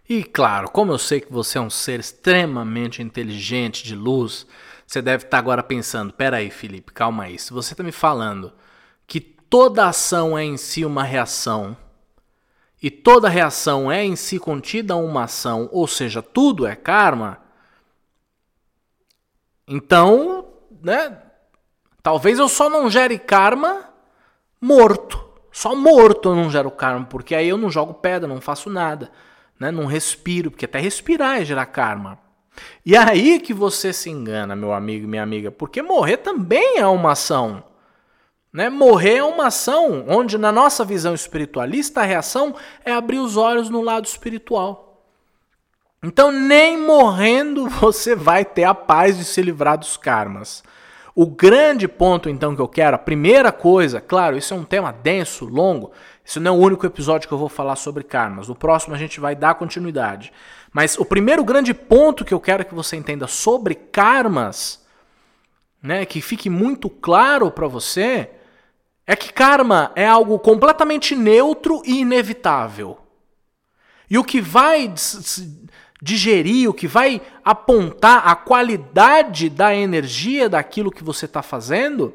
E 0.07 0.23
claro, 0.23 0.69
como 0.69 0.91
eu 0.91 0.97
sei 0.97 1.19
que 1.19 1.31
você 1.31 1.57
é 1.57 1.61
um 1.61 1.69
ser 1.69 1.99
extremamente 1.99 3.01
inteligente 3.01 3.83
de 3.83 3.95
luz, 3.95 4.45
você 4.85 5.01
deve 5.01 5.25
estar 5.25 5.37
agora 5.37 5.63
pensando: 5.63 6.13
peraí, 6.13 6.49
Felipe, 6.49 6.93
calma 6.93 7.23
aí. 7.23 7.39
Se 7.39 7.51
você 7.51 7.73
está 7.73 7.83
me 7.83 7.91
falando 7.91 8.53
toda 9.49 9.87
ação 9.87 10.37
é 10.37 10.43
em 10.43 10.57
si 10.57 10.85
uma 10.85 11.03
reação, 11.03 11.75
e 12.81 12.91
toda 12.91 13.29
reação 13.29 13.91
é 13.91 14.03
em 14.03 14.15
si 14.15 14.37
contida 14.37 14.95
uma 14.95 15.23
ação, 15.23 15.69
ou 15.71 15.87
seja, 15.87 16.21
tudo 16.21 16.67
é 16.67 16.75
karma, 16.75 17.39
então, 19.67 20.47
né? 20.83 21.21
Talvez 22.03 22.37
eu 22.37 22.47
só 22.47 22.69
não 22.69 22.87
gere 22.87 23.17
karma 23.17 23.89
morto. 24.61 25.25
Só 25.51 25.73
morto 25.73 26.29
eu 26.29 26.35
não 26.35 26.51
gero 26.51 26.69
karma, 26.69 27.03
porque 27.05 27.33
aí 27.33 27.49
eu 27.49 27.57
não 27.57 27.71
jogo 27.71 27.95
pedra, 27.95 28.27
não 28.27 28.39
faço 28.39 28.69
nada 28.69 29.09
né? 29.59 29.71
não 29.71 29.85
respiro, 29.85 30.51
porque 30.51 30.65
até 30.65 30.79
respirar 30.79 31.41
é 31.41 31.45
gerar 31.45 31.65
karma. 31.65 32.19
E 32.85 32.95
aí 32.95 33.39
que 33.39 33.53
você 33.53 33.91
se 33.91 34.09
engana, 34.09 34.55
meu 34.55 34.73
amigo 34.73 35.05
e 35.05 35.07
minha 35.07 35.23
amiga, 35.23 35.51
porque 35.51 35.81
morrer 35.81 36.17
também 36.17 36.77
é 36.77 36.87
uma 36.87 37.11
ação. 37.11 37.63
Né? 38.55 38.69
Morrer 38.69 39.17
é 39.17 39.23
uma 39.23 39.47
ação 39.47 40.05
onde, 40.07 40.37
na 40.37 40.49
nossa 40.49 40.85
visão 40.85 41.13
espiritualista, 41.13 41.99
a 41.99 42.05
reação 42.05 42.55
é 42.85 42.93
abrir 42.93 43.19
os 43.19 43.35
olhos 43.35 43.69
no 43.69 43.81
lado 43.81 44.05
espiritual. 44.05 45.03
Então, 46.01 46.31
nem 46.31 46.77
morrendo 46.77 47.67
você 47.81 48.15
vai 48.15 48.45
ter 48.45 48.63
a 48.63 48.73
paz 48.73 49.17
de 49.17 49.25
se 49.25 49.41
livrar 49.41 49.77
dos 49.77 49.97
karmas. 49.97 50.63
O 51.13 51.25
grande 51.25 51.85
ponto, 51.85 52.29
então, 52.29 52.55
que 52.55 52.61
eu 52.61 52.67
quero, 52.69 52.95
a 52.95 52.99
primeira 52.99 53.51
coisa, 53.51 53.99
claro, 53.99 54.37
isso 54.37 54.53
é 54.53 54.57
um 54.57 54.63
tema 54.63 54.93
denso, 54.93 55.43
longo, 55.43 55.91
isso 56.23 56.39
não 56.39 56.55
é 56.55 56.57
o 56.57 56.61
único 56.61 56.85
episódio 56.85 57.27
que 57.27 57.33
eu 57.33 57.37
vou 57.37 57.49
falar 57.49 57.75
sobre 57.75 58.05
karmas. 58.05 58.47
No 58.47 58.55
próximo 58.55 58.95
a 58.95 58.97
gente 58.97 59.19
vai 59.19 59.35
dar 59.35 59.55
continuidade. 59.55 60.31
Mas 60.71 60.97
o 60.97 61.03
primeiro 61.03 61.43
grande 61.43 61.73
ponto 61.73 62.23
que 62.23 62.33
eu 62.33 62.39
quero 62.39 62.63
que 62.63 62.73
você 62.73 62.95
entenda 62.95 63.27
sobre 63.27 63.75
karmas, 63.75 64.81
né, 65.83 66.05
que 66.05 66.21
fique 66.21 66.49
muito 66.49 66.89
claro 66.89 67.51
para 67.51 67.67
você, 67.67 68.29
é 69.07 69.15
que 69.15 69.31
karma 69.31 69.91
é 69.95 70.07
algo 70.07 70.39
completamente 70.39 71.15
neutro 71.15 71.81
e 71.85 71.99
inevitável. 71.99 72.97
E 74.09 74.17
o 74.17 74.23
que 74.23 74.41
vai 74.41 74.91
digerir, 76.01 76.69
o 76.69 76.73
que 76.73 76.87
vai 76.87 77.21
apontar 77.43 78.27
a 78.27 78.35
qualidade 78.35 79.49
da 79.49 79.75
energia 79.75 80.49
daquilo 80.49 80.91
que 80.91 81.03
você 81.03 81.25
está 81.25 81.41
fazendo 81.41 82.13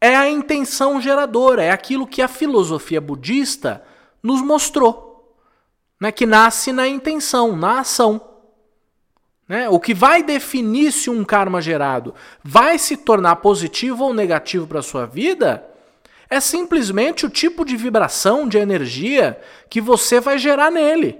é 0.00 0.14
a 0.14 0.28
intenção 0.28 1.00
geradora, 1.00 1.62
é 1.62 1.70
aquilo 1.70 2.06
que 2.06 2.20
a 2.20 2.28
filosofia 2.28 3.00
budista 3.00 3.82
nos 4.22 4.42
mostrou, 4.42 5.34
né, 6.00 6.12
que 6.12 6.26
nasce 6.26 6.72
na 6.72 6.86
intenção, 6.86 7.56
na 7.56 7.80
ação. 7.80 8.33
Né? 9.48 9.68
O 9.68 9.78
que 9.78 9.92
vai 9.92 10.22
definir 10.22 10.92
se 10.92 11.10
um 11.10 11.24
karma 11.24 11.60
gerado 11.60 12.14
vai 12.42 12.78
se 12.78 12.96
tornar 12.96 13.36
positivo 13.36 14.04
ou 14.04 14.14
negativo 14.14 14.66
para 14.66 14.78
a 14.78 14.82
sua 14.82 15.06
vida 15.06 15.64
é 16.30 16.40
simplesmente 16.40 17.26
o 17.26 17.30
tipo 17.30 17.64
de 17.64 17.76
vibração, 17.76 18.48
de 18.48 18.58
energia 18.58 19.38
que 19.68 19.80
você 19.80 20.20
vai 20.20 20.38
gerar 20.38 20.70
nele. 20.70 21.18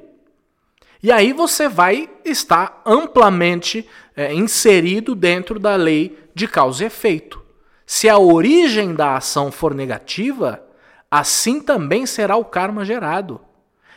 E 1.02 1.12
aí 1.12 1.34
você 1.34 1.68
vai 1.68 2.08
estar 2.24 2.82
amplamente 2.86 3.86
é, 4.16 4.32
inserido 4.32 5.14
dentro 5.14 5.58
da 5.58 5.76
lei 5.76 6.18
de 6.34 6.48
causa 6.48 6.82
e 6.82 6.86
efeito. 6.86 7.44
Se 7.86 8.08
a 8.08 8.18
origem 8.18 8.94
da 8.94 9.16
ação 9.16 9.52
for 9.52 9.74
negativa, 9.74 10.64
assim 11.10 11.60
também 11.60 12.06
será 12.06 12.36
o 12.36 12.44
karma 12.44 12.84
gerado. 12.84 13.40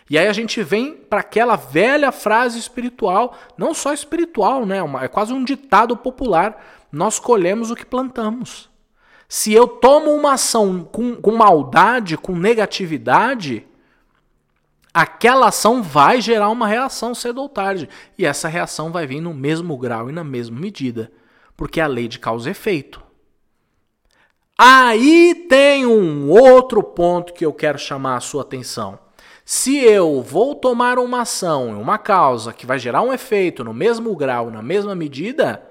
E 0.09 0.17
aí 0.17 0.27
a 0.27 0.33
gente 0.33 0.63
vem 0.63 0.93
para 0.93 1.19
aquela 1.19 1.55
velha 1.55 2.11
frase 2.11 2.57
espiritual, 2.57 3.37
não 3.57 3.73
só 3.73 3.93
espiritual, 3.93 4.65
né? 4.65 4.77
é 5.01 5.07
quase 5.07 5.33
um 5.33 5.43
ditado 5.43 5.97
popular: 5.97 6.63
nós 6.91 7.19
colhemos 7.19 7.71
o 7.71 7.75
que 7.75 7.85
plantamos. 7.85 8.69
Se 9.27 9.51
eu 9.53 9.67
tomo 9.67 10.11
uma 10.13 10.33
ação 10.33 10.83
com, 10.85 11.15
com 11.15 11.35
maldade, 11.35 12.17
com 12.17 12.33
negatividade, 12.33 13.67
aquela 14.93 15.47
ação 15.47 15.83
vai 15.83 16.21
gerar 16.21 16.49
uma 16.49 16.65
reação 16.65 17.13
cedo 17.13 17.41
ou 17.41 17.49
tarde. 17.49 17.89
E 18.17 18.25
essa 18.25 18.47
reação 18.47 18.89
vai 18.89 19.05
vir 19.05 19.19
no 19.19 19.33
mesmo 19.33 19.77
grau 19.77 20.09
e 20.09 20.13
na 20.13 20.23
mesma 20.23 20.57
medida. 20.57 21.11
Porque 21.57 21.81
é 21.81 21.83
a 21.83 21.87
lei 21.87 22.07
de 22.07 22.19
causa 22.19 22.47
e 22.47 22.51
efeito. 22.51 23.03
Aí 24.57 25.45
tem 25.49 25.85
um 25.85 26.29
outro 26.29 26.81
ponto 26.81 27.33
que 27.33 27.45
eu 27.45 27.51
quero 27.51 27.77
chamar 27.77 28.15
a 28.15 28.21
sua 28.21 28.43
atenção. 28.43 29.06
Se 29.49 29.77
eu 29.77 30.21
vou 30.21 30.53
tomar 30.53 30.99
uma 30.99 31.21
ação, 31.21 31.79
uma 31.79 31.97
causa 31.97 32.51
que 32.51 32.65
vai 32.65 32.77
gerar 32.77 33.01
um 33.01 33.13
efeito 33.13 33.63
no 33.63 33.73
mesmo 33.73 34.13
grau, 34.13 34.51
na 34.51 34.61
mesma 34.61 34.93
medida, 34.93 35.65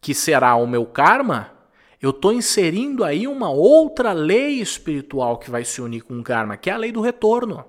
que 0.00 0.12
será 0.12 0.56
o 0.56 0.66
meu 0.66 0.84
karma, 0.84 1.52
eu 2.00 2.10
estou 2.10 2.32
inserindo 2.32 3.04
aí 3.04 3.28
uma 3.28 3.48
outra 3.50 4.12
lei 4.12 4.60
espiritual 4.60 5.38
que 5.38 5.48
vai 5.48 5.64
se 5.64 5.80
unir 5.80 6.02
com 6.02 6.18
o 6.18 6.24
karma, 6.24 6.56
que 6.56 6.68
é 6.68 6.72
a 6.72 6.76
lei 6.76 6.90
do 6.90 7.00
retorno. 7.00 7.64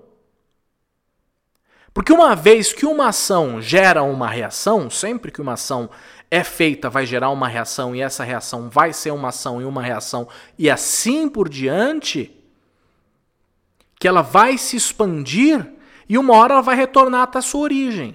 Porque 1.92 2.12
uma 2.12 2.34
vez 2.34 2.72
que 2.72 2.84
uma 2.84 3.10
ação 3.10 3.62
gera 3.62 4.02
uma 4.02 4.26
reação, 4.28 4.90
sempre 4.90 5.30
que 5.30 5.40
uma 5.40 5.52
ação 5.52 5.88
é 6.28 6.42
feita 6.42 6.90
vai 6.90 7.06
gerar 7.06 7.30
uma 7.30 7.46
reação 7.46 7.94
e 7.94 8.00
essa 8.00 8.24
reação 8.24 8.68
vai 8.68 8.92
ser 8.92 9.12
uma 9.12 9.28
ação 9.28 9.62
e 9.62 9.64
uma 9.64 9.80
reação 9.80 10.26
e 10.58 10.68
assim 10.68 11.28
por 11.28 11.48
diante, 11.48 12.43
que 14.04 14.08
ela 14.08 14.20
vai 14.20 14.58
se 14.58 14.76
expandir 14.76 15.66
e 16.06 16.18
uma 16.18 16.36
hora 16.36 16.52
ela 16.52 16.60
vai 16.60 16.76
retornar 16.76 17.22
até 17.22 17.38
a 17.38 17.40
sua 17.40 17.62
origem. 17.62 18.14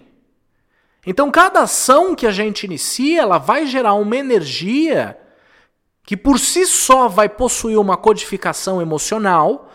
Então 1.03 1.31
cada 1.31 1.62
ação 1.62 2.13
que 2.13 2.27
a 2.27 2.31
gente 2.31 2.63
inicia, 2.67 3.24
ela 3.24 3.39
vai 3.39 3.65
gerar 3.65 3.96
uma 3.96 4.15
energia 4.15 5.19
que 6.03 6.15
por 6.15 6.38
si 6.38 6.67
só 6.67 7.08
vai 7.08 7.27
possuir 7.27 7.79
uma 7.79 7.98
codificação 7.98 8.79
emocional, 8.79 9.72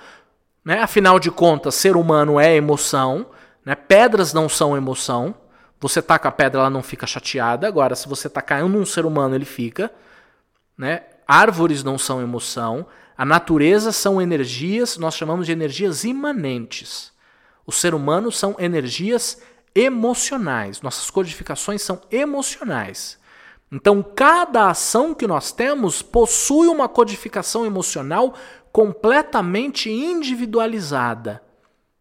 né? 0.64 0.83
Afinal 0.83 1.18
de 1.18 1.33
contas, 1.33 1.75
ser 1.75 1.97
humano 1.97 2.38
é 2.38 2.54
emoção, 2.54 3.26
né? 3.64 3.75
Pedras 3.75 4.33
não 4.33 4.49
são 4.49 4.76
emoção. 4.76 5.35
Você 5.80 6.00
taca 6.00 6.28
a 6.28 6.33
pedra, 6.33 6.61
ela 6.61 6.71
não 6.71 6.80
fica 6.80 7.09
chateada. 7.09 7.66
Agora, 7.66 7.97
se 7.97 8.06
você 8.06 8.30
tacar 8.30 8.61
em 8.61 8.62
um 8.62 8.87
ser 8.87 9.04
humano, 9.04 9.35
ele 9.35 9.44
fica. 9.44 9.90
Né? 10.78 11.02
Árvores 11.26 11.83
não 11.83 11.99
são 11.99 12.23
emoção. 12.23 12.87
A 13.16 13.25
natureza 13.25 13.92
são 13.92 14.21
energias, 14.21 14.97
nós 14.97 15.14
chamamos 15.14 15.47
de 15.47 15.52
energias 15.52 16.04
imanentes. 16.04 17.12
O 17.66 17.73
ser 17.73 17.94
humano 17.94 18.33
são 18.33 18.56
energias 18.59 19.40
emocionais. 19.75 20.83
Nossas 20.83 21.11
codificações 21.11 21.83
são 21.83 22.00
emocionais. 22.11 23.18
Então, 23.71 24.02
cada 24.02 24.68
ação 24.68 25.14
que 25.14 25.26
nós 25.26 25.50
temos 25.50 26.02
possui 26.02 26.68
uma 26.68 26.88
codificação 26.88 27.64
emocional 27.64 28.35
completamente 28.71 29.90
individualizada, 29.90 31.42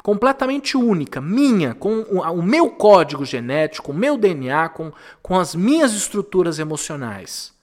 completamente 0.03 0.75
única, 0.75 1.21
minha, 1.21 1.73
com 1.73 2.01
o 2.01 2.41
meu 2.41 2.69
código 2.71 3.23
genético, 3.23 3.91
o 3.91 3.95
meu 3.95 4.17
DNA, 4.17 4.69
com, 4.69 4.91
com 5.21 5.39
as 5.39 5.55
minhas 5.55 5.93
estruturas 5.93 6.59
emocionais. 6.59 7.53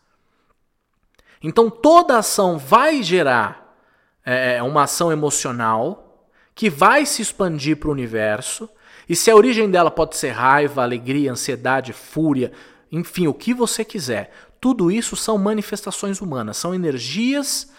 Então, 1.42 1.70
toda 1.70 2.18
ação 2.18 2.58
vai 2.58 3.02
gerar 3.02 3.76
é, 4.24 4.62
uma 4.62 4.82
ação 4.82 5.10
emocional 5.10 6.28
que 6.54 6.68
vai 6.68 7.06
se 7.06 7.22
expandir 7.22 7.76
para 7.76 7.88
o 7.88 7.92
universo. 7.92 8.68
E 9.08 9.16
se 9.16 9.30
a 9.30 9.36
origem 9.36 9.70
dela 9.70 9.90
pode 9.90 10.16
ser 10.16 10.30
raiva, 10.30 10.82
alegria, 10.82 11.32
ansiedade, 11.32 11.92
fúria, 11.92 12.52
enfim, 12.92 13.26
o 13.26 13.34
que 13.34 13.54
você 13.54 13.84
quiser. 13.84 14.32
Tudo 14.60 14.90
isso 14.90 15.16
são 15.16 15.38
manifestações 15.38 16.20
humanas, 16.20 16.58
são 16.58 16.74
energias 16.74 17.72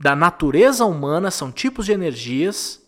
da 0.00 0.16
natureza 0.16 0.84
humana, 0.84 1.30
são 1.30 1.52
tipos 1.52 1.86
de 1.86 1.92
energias 1.92 2.82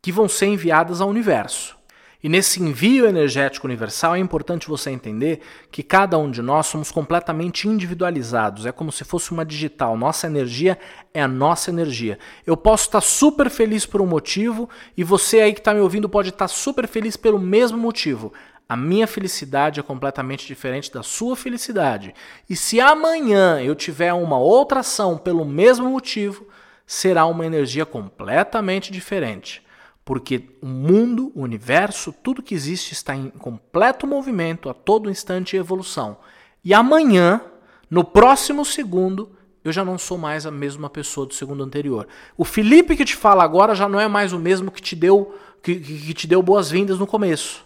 que 0.00 0.12
vão 0.12 0.28
ser 0.28 0.46
enviadas 0.46 1.00
ao 1.00 1.08
universo. 1.08 1.76
E 2.22 2.28
nesse 2.28 2.62
envio 2.62 3.06
energético 3.06 3.66
universal 3.66 4.14
é 4.14 4.18
importante 4.20 4.68
você 4.68 4.90
entender 4.90 5.40
que 5.72 5.82
cada 5.82 6.16
um 6.16 6.30
de 6.30 6.40
nós 6.40 6.68
somos 6.68 6.92
completamente 6.92 7.66
individualizados. 7.66 8.64
É 8.64 8.70
como 8.70 8.92
se 8.92 9.02
fosse 9.02 9.32
uma 9.32 9.44
digital. 9.44 9.96
Nossa 9.96 10.28
energia 10.28 10.78
é 11.12 11.20
a 11.20 11.26
nossa 11.26 11.68
energia. 11.68 12.20
Eu 12.46 12.56
posso 12.56 12.84
estar 12.84 13.00
super 13.00 13.50
feliz 13.50 13.84
por 13.84 14.00
um 14.00 14.06
motivo 14.06 14.70
e 14.96 15.02
você 15.02 15.40
aí 15.40 15.52
que 15.52 15.58
está 15.58 15.74
me 15.74 15.80
ouvindo 15.80 16.08
pode 16.08 16.28
estar 16.28 16.46
super 16.46 16.86
feliz 16.86 17.16
pelo 17.16 17.40
mesmo 17.40 17.76
motivo. 17.76 18.32
A 18.68 18.76
minha 18.76 19.08
felicidade 19.08 19.80
é 19.80 19.82
completamente 19.82 20.46
diferente 20.46 20.92
da 20.92 21.02
sua 21.02 21.34
felicidade. 21.34 22.14
E 22.48 22.54
se 22.54 22.80
amanhã 22.80 23.60
eu 23.60 23.74
tiver 23.74 24.12
uma 24.12 24.38
outra 24.38 24.80
ação 24.80 25.18
pelo 25.18 25.44
mesmo 25.44 25.90
motivo, 25.90 26.46
será 26.86 27.26
uma 27.26 27.44
energia 27.44 27.84
completamente 27.84 28.92
diferente. 28.92 29.60
Porque 30.04 30.48
o 30.60 30.66
mundo, 30.66 31.30
o 31.34 31.42
universo, 31.42 32.12
tudo 32.12 32.42
que 32.42 32.54
existe 32.54 32.92
está 32.92 33.14
em 33.14 33.30
completo 33.30 34.06
movimento 34.06 34.68
a 34.68 34.74
todo 34.74 35.10
instante 35.10 35.54
e 35.54 35.58
evolução. 35.58 36.18
E 36.64 36.74
amanhã, 36.74 37.40
no 37.88 38.02
próximo 38.02 38.64
segundo, 38.64 39.30
eu 39.64 39.72
já 39.72 39.84
não 39.84 39.96
sou 39.96 40.18
mais 40.18 40.44
a 40.44 40.50
mesma 40.50 40.90
pessoa 40.90 41.26
do 41.26 41.34
segundo 41.34 41.62
anterior. 41.62 42.08
O 42.36 42.44
Felipe 42.44 42.96
que 42.96 43.04
te 43.04 43.14
fala 43.14 43.44
agora 43.44 43.74
já 43.74 43.88
não 43.88 44.00
é 44.00 44.08
mais 44.08 44.32
o 44.32 44.38
mesmo 44.38 44.70
que 44.70 44.82
te 44.82 44.96
deu 44.96 45.34
que, 45.62 45.76
que 45.76 46.12
te 46.12 46.26
deu 46.26 46.42
boas-vindas 46.42 46.98
no 46.98 47.06
começo. 47.06 47.64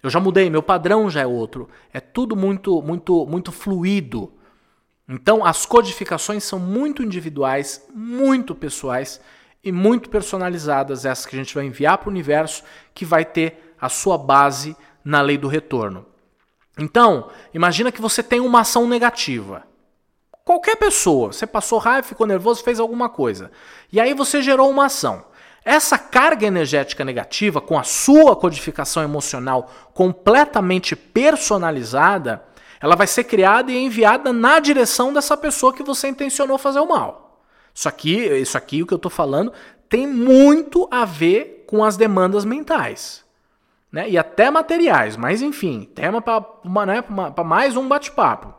Eu 0.00 0.08
já 0.08 0.20
mudei, 0.20 0.48
meu 0.48 0.62
padrão 0.62 1.10
já 1.10 1.22
é 1.22 1.26
outro. 1.26 1.68
É 1.92 1.98
tudo 1.98 2.36
muito, 2.36 2.80
muito, 2.80 3.26
muito 3.26 3.50
fluido. 3.50 4.32
Então, 5.08 5.44
as 5.44 5.66
codificações 5.66 6.44
são 6.44 6.60
muito 6.60 7.02
individuais, 7.02 7.84
muito 7.92 8.54
pessoais 8.54 9.20
e 9.62 9.72
muito 9.72 10.08
personalizadas, 10.08 11.04
essas 11.04 11.26
que 11.26 11.34
a 11.36 11.38
gente 11.38 11.54
vai 11.54 11.64
enviar 11.64 11.98
para 11.98 12.08
o 12.08 12.12
universo, 12.12 12.62
que 12.94 13.04
vai 13.04 13.24
ter 13.24 13.74
a 13.80 13.88
sua 13.88 14.16
base 14.16 14.76
na 15.04 15.20
lei 15.20 15.36
do 15.36 15.48
retorno. 15.48 16.06
Então, 16.78 17.28
imagina 17.52 17.90
que 17.90 18.00
você 18.00 18.22
tem 18.22 18.40
uma 18.40 18.60
ação 18.60 18.86
negativa. 18.86 19.64
Qualquer 20.44 20.76
pessoa, 20.76 21.32
você 21.32 21.46
passou 21.46 21.78
raiva, 21.78 22.06
ficou 22.06 22.26
nervoso, 22.26 22.62
fez 22.62 22.80
alguma 22.80 23.08
coisa. 23.08 23.50
E 23.92 24.00
aí 24.00 24.14
você 24.14 24.40
gerou 24.40 24.70
uma 24.70 24.86
ação. 24.86 25.24
Essa 25.64 25.98
carga 25.98 26.46
energética 26.46 27.04
negativa, 27.04 27.60
com 27.60 27.78
a 27.78 27.82
sua 27.82 28.34
codificação 28.34 29.02
emocional 29.02 29.70
completamente 29.92 30.96
personalizada, 30.96 32.42
ela 32.80 32.96
vai 32.96 33.06
ser 33.06 33.24
criada 33.24 33.70
e 33.70 33.76
enviada 33.76 34.32
na 34.32 34.60
direção 34.60 35.12
dessa 35.12 35.36
pessoa 35.36 35.74
que 35.74 35.82
você 35.82 36.08
intencionou 36.08 36.56
fazer 36.56 36.80
o 36.80 36.88
mal. 36.88 37.27
Isso 37.78 37.88
aqui, 37.88 38.16
isso 38.16 38.58
aqui 38.58 38.82
o 38.82 38.86
que 38.88 38.92
eu 38.92 38.96
estou 38.96 39.08
falando, 39.08 39.52
tem 39.88 40.04
muito 40.04 40.88
a 40.90 41.04
ver 41.04 41.62
com 41.64 41.84
as 41.84 41.96
demandas 41.96 42.44
mentais. 42.44 43.24
Né? 43.92 44.10
E 44.10 44.18
até 44.18 44.50
materiais, 44.50 45.16
mas 45.16 45.42
enfim, 45.42 45.88
tema 45.94 46.20
para 46.20 46.44
né, 46.64 47.04
mais 47.46 47.76
um 47.76 47.86
bate-papo. 47.86 48.52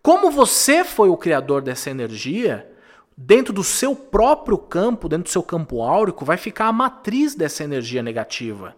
Como 0.00 0.30
você 0.30 0.84
foi 0.84 1.08
o 1.08 1.16
criador 1.16 1.62
dessa 1.62 1.90
energia, 1.90 2.72
dentro 3.16 3.52
do 3.52 3.64
seu 3.64 3.96
próprio 3.96 4.56
campo, 4.56 5.08
dentro 5.08 5.24
do 5.24 5.30
seu 5.30 5.42
campo 5.42 5.82
áurico, 5.82 6.24
vai 6.24 6.36
ficar 6.36 6.66
a 6.66 6.72
matriz 6.72 7.34
dessa 7.34 7.64
energia 7.64 8.04
negativa. 8.04 8.76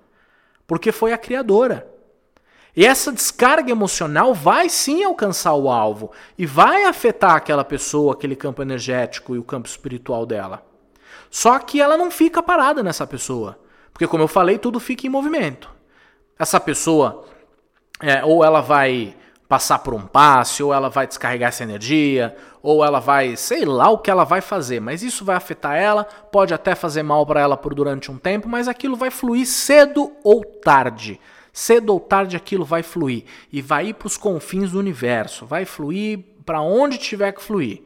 Porque 0.66 0.90
foi 0.90 1.12
a 1.12 1.18
criadora. 1.18 1.86
E 2.76 2.84
essa 2.84 3.10
descarga 3.10 3.70
emocional 3.70 4.34
vai 4.34 4.68
sim 4.68 5.02
alcançar 5.02 5.54
o 5.54 5.70
alvo 5.70 6.12
e 6.36 6.44
vai 6.44 6.84
afetar 6.84 7.34
aquela 7.34 7.64
pessoa, 7.64 8.12
aquele 8.12 8.36
campo 8.36 8.60
energético 8.60 9.34
e 9.34 9.38
o 9.38 9.44
campo 9.44 9.66
espiritual 9.66 10.26
dela. 10.26 10.62
Só 11.30 11.58
que 11.58 11.80
ela 11.80 11.96
não 11.96 12.10
fica 12.10 12.42
parada 12.42 12.82
nessa 12.82 13.06
pessoa. 13.06 13.58
Porque, 13.92 14.06
como 14.06 14.22
eu 14.22 14.28
falei, 14.28 14.58
tudo 14.58 14.78
fica 14.78 15.06
em 15.06 15.10
movimento. 15.10 15.70
Essa 16.38 16.60
pessoa, 16.60 17.24
é, 17.98 18.22
ou 18.22 18.44
ela 18.44 18.60
vai 18.60 19.16
passar 19.48 19.78
por 19.78 19.94
um 19.94 20.06
passe, 20.06 20.62
ou 20.62 20.74
ela 20.74 20.90
vai 20.90 21.06
descarregar 21.06 21.48
essa 21.48 21.62
energia, 21.62 22.36
ou 22.62 22.84
ela 22.84 23.00
vai, 23.00 23.36
sei 23.36 23.64
lá 23.64 23.88
o 23.88 23.98
que 23.98 24.10
ela 24.10 24.24
vai 24.24 24.42
fazer, 24.42 24.80
mas 24.80 25.02
isso 25.02 25.24
vai 25.24 25.36
afetar 25.36 25.76
ela, 25.76 26.04
pode 26.04 26.52
até 26.52 26.74
fazer 26.74 27.02
mal 27.02 27.24
para 27.24 27.40
ela 27.40 27.56
por 27.56 27.74
durante 27.74 28.10
um 28.10 28.18
tempo, 28.18 28.48
mas 28.48 28.68
aquilo 28.68 28.96
vai 28.96 29.10
fluir 29.10 29.46
cedo 29.46 30.12
ou 30.22 30.44
tarde. 30.44 31.18
Cedo 31.58 31.88
ou 31.94 31.98
tarde 31.98 32.36
aquilo 32.36 32.66
vai 32.66 32.82
fluir 32.82 33.24
e 33.50 33.62
vai 33.62 33.86
ir 33.86 33.94
para 33.94 34.08
os 34.08 34.18
confins 34.18 34.72
do 34.72 34.78
universo, 34.78 35.46
vai 35.46 35.64
fluir 35.64 36.18
para 36.44 36.60
onde 36.60 36.98
tiver 36.98 37.32
que 37.32 37.42
fluir, 37.42 37.80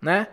né? 0.00 0.26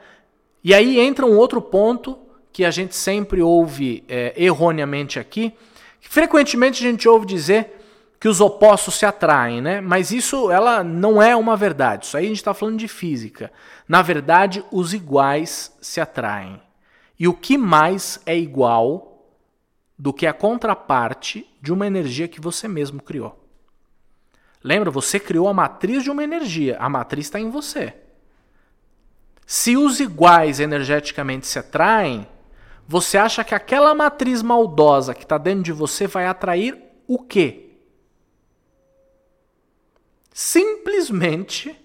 E 0.64 0.74
aí 0.74 0.98
entra 0.98 1.26
um 1.26 1.36
outro 1.36 1.62
ponto 1.62 2.18
que 2.50 2.64
a 2.64 2.72
gente 2.72 2.96
sempre 2.96 3.42
ouve 3.42 4.06
é, 4.08 4.34
erroneamente 4.38 5.20
aqui, 5.20 5.54
frequentemente 6.00 6.82
a 6.82 6.90
gente 6.90 7.10
ouve 7.10 7.26
dizer 7.26 7.78
que 8.18 8.30
os 8.30 8.40
opostos 8.40 8.96
se 8.96 9.06
atraem, 9.06 9.60
né? 9.60 9.82
Mas 9.82 10.12
isso 10.12 10.50
ela 10.50 10.82
não 10.82 11.22
é 11.22 11.36
uma 11.36 11.58
verdade. 11.58 12.06
Isso 12.06 12.16
aí 12.16 12.24
a 12.24 12.30
gente 12.30 12.38
está 12.38 12.54
falando 12.54 12.78
de 12.78 12.88
física. 12.88 13.52
Na 13.86 14.02
verdade, 14.02 14.64
os 14.72 14.94
iguais 14.94 15.76
se 15.82 16.00
atraem. 16.00 16.58
E 17.20 17.28
o 17.28 17.34
que 17.34 17.58
mais 17.58 18.22
é 18.26 18.38
igual 18.38 19.11
do 20.02 20.12
que 20.12 20.26
a 20.26 20.34
contraparte 20.34 21.48
de 21.62 21.72
uma 21.72 21.86
energia 21.86 22.28
que 22.28 22.42
você 22.42 22.68
mesmo 22.68 23.02
criou? 23.02 23.40
Lembra, 24.64 24.90
você 24.90 25.20
criou 25.20 25.48
a 25.48 25.54
matriz 25.54 26.04
de 26.04 26.10
uma 26.10 26.24
energia. 26.24 26.78
A 26.80 26.90
matriz 26.90 27.28
está 27.28 27.40
em 27.40 27.52
você. 27.52 27.94
Se 29.46 29.78
os 29.78 30.00
iguais 30.00 30.60
energeticamente 30.60 31.46
se 31.46 31.60
atraem, 31.60 32.28
você 32.88 33.18
acha 33.18 33.44
que 33.44 33.54
aquela 33.54 33.94
matriz 33.94 34.42
maldosa 34.42 35.14
que 35.14 35.24
está 35.24 35.38
dentro 35.38 35.64
de 35.64 35.72
você 35.72 36.08
vai 36.08 36.26
atrair 36.26 36.78
o 37.08 37.20
quê? 37.20 37.72
simplesmente 40.34 41.76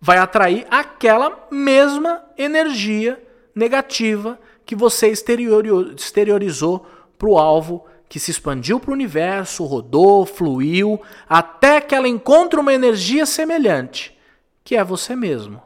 vai 0.00 0.18
atrair 0.18 0.66
aquela 0.70 1.48
mesma 1.50 2.24
energia 2.36 3.20
negativa 3.54 4.38
que 4.64 4.76
você 4.76 5.08
exteriorizou 5.08 6.86
para 7.18 7.28
o 7.28 7.38
alvo, 7.38 7.84
que 8.08 8.20
se 8.20 8.30
expandiu 8.30 8.78
para 8.80 8.90
o 8.90 8.94
universo, 8.94 9.64
rodou, 9.64 10.24
fluiu, 10.24 11.00
até 11.28 11.80
que 11.80 11.94
ela 11.94 12.08
encontre 12.08 12.58
uma 12.58 12.72
energia 12.72 13.26
semelhante, 13.26 14.16
que 14.64 14.76
é 14.76 14.84
você 14.84 15.14
mesmo. 15.14 15.62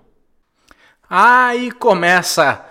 Aí 1.09 1.71
começa 1.71 2.65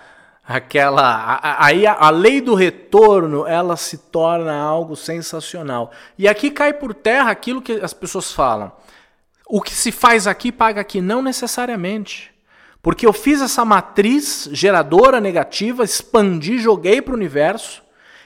aquela 0.44 1.38
aí 1.60 1.86
a, 1.86 1.94
a, 1.94 2.10
lei 2.10 2.40
do 2.40 2.54
retorno 2.54 3.46
ela 3.46 3.76
se 3.76 3.96
torna 3.96 4.52
algo 4.52 4.96
sensacional 4.96 5.92
e 6.18 6.26
aqui 6.26 6.50
cai 6.50 6.72
por 6.72 6.92
terra 6.92 7.30
aquilo 7.30 7.62
que 7.62 7.74
as 7.74 7.94
pessoas 7.94 8.32
falam 8.32 8.72
o 9.54 9.60
que 9.60 9.74
se 9.74 9.92
faz 9.92 10.26
aqui 10.26 10.50
paga 10.50 10.80
aqui. 10.80 11.02
Não 11.02 11.20
necessariamente. 11.20 12.32
Porque 12.80 13.06
eu 13.06 13.12
fiz 13.12 13.42
essa 13.42 13.66
matriz 13.66 14.48
geradora 14.50 15.20
negativa, 15.20 15.84
expandi, 15.84 16.58
joguei 16.58 17.02
para 17.02 17.12
o 17.12 17.16
universo. 17.16 17.82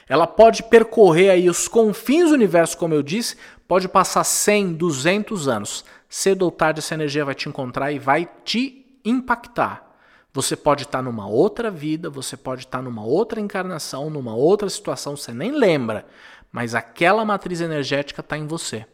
Ela 0.07 0.25
pode 0.25 0.63
percorrer 0.63 1.31
aí 1.31 1.49
os 1.49 1.67
confins 1.67 2.29
do 2.29 2.35
universo, 2.35 2.77
como 2.77 2.93
eu 2.93 3.03
disse, 3.03 3.35
pode 3.67 3.87
passar 3.89 4.23
100, 4.23 4.73
200 4.73 5.47
anos. 5.47 5.83
Cedo 6.07 6.43
ou 6.43 6.51
tarde 6.51 6.79
essa 6.79 6.93
energia 6.93 7.25
vai 7.25 7.35
te 7.35 7.49
encontrar 7.49 7.91
e 7.91 7.99
vai 7.99 8.29
te 8.45 8.85
impactar. 9.03 9.85
Você 10.33 10.55
pode 10.55 10.83
estar 10.83 11.01
numa 11.01 11.27
outra 11.27 11.69
vida, 11.71 12.09
você 12.09 12.37
pode 12.37 12.61
estar 12.61 12.81
numa 12.81 13.03
outra 13.03 13.41
encarnação, 13.41 14.09
numa 14.09 14.35
outra 14.35 14.69
situação, 14.69 15.17
você 15.17 15.33
nem 15.33 15.51
lembra, 15.51 16.05
mas 16.51 16.75
aquela 16.75 17.25
matriz 17.25 17.59
energética 17.59 18.21
está 18.21 18.37
em 18.37 18.45
você. 18.45 18.85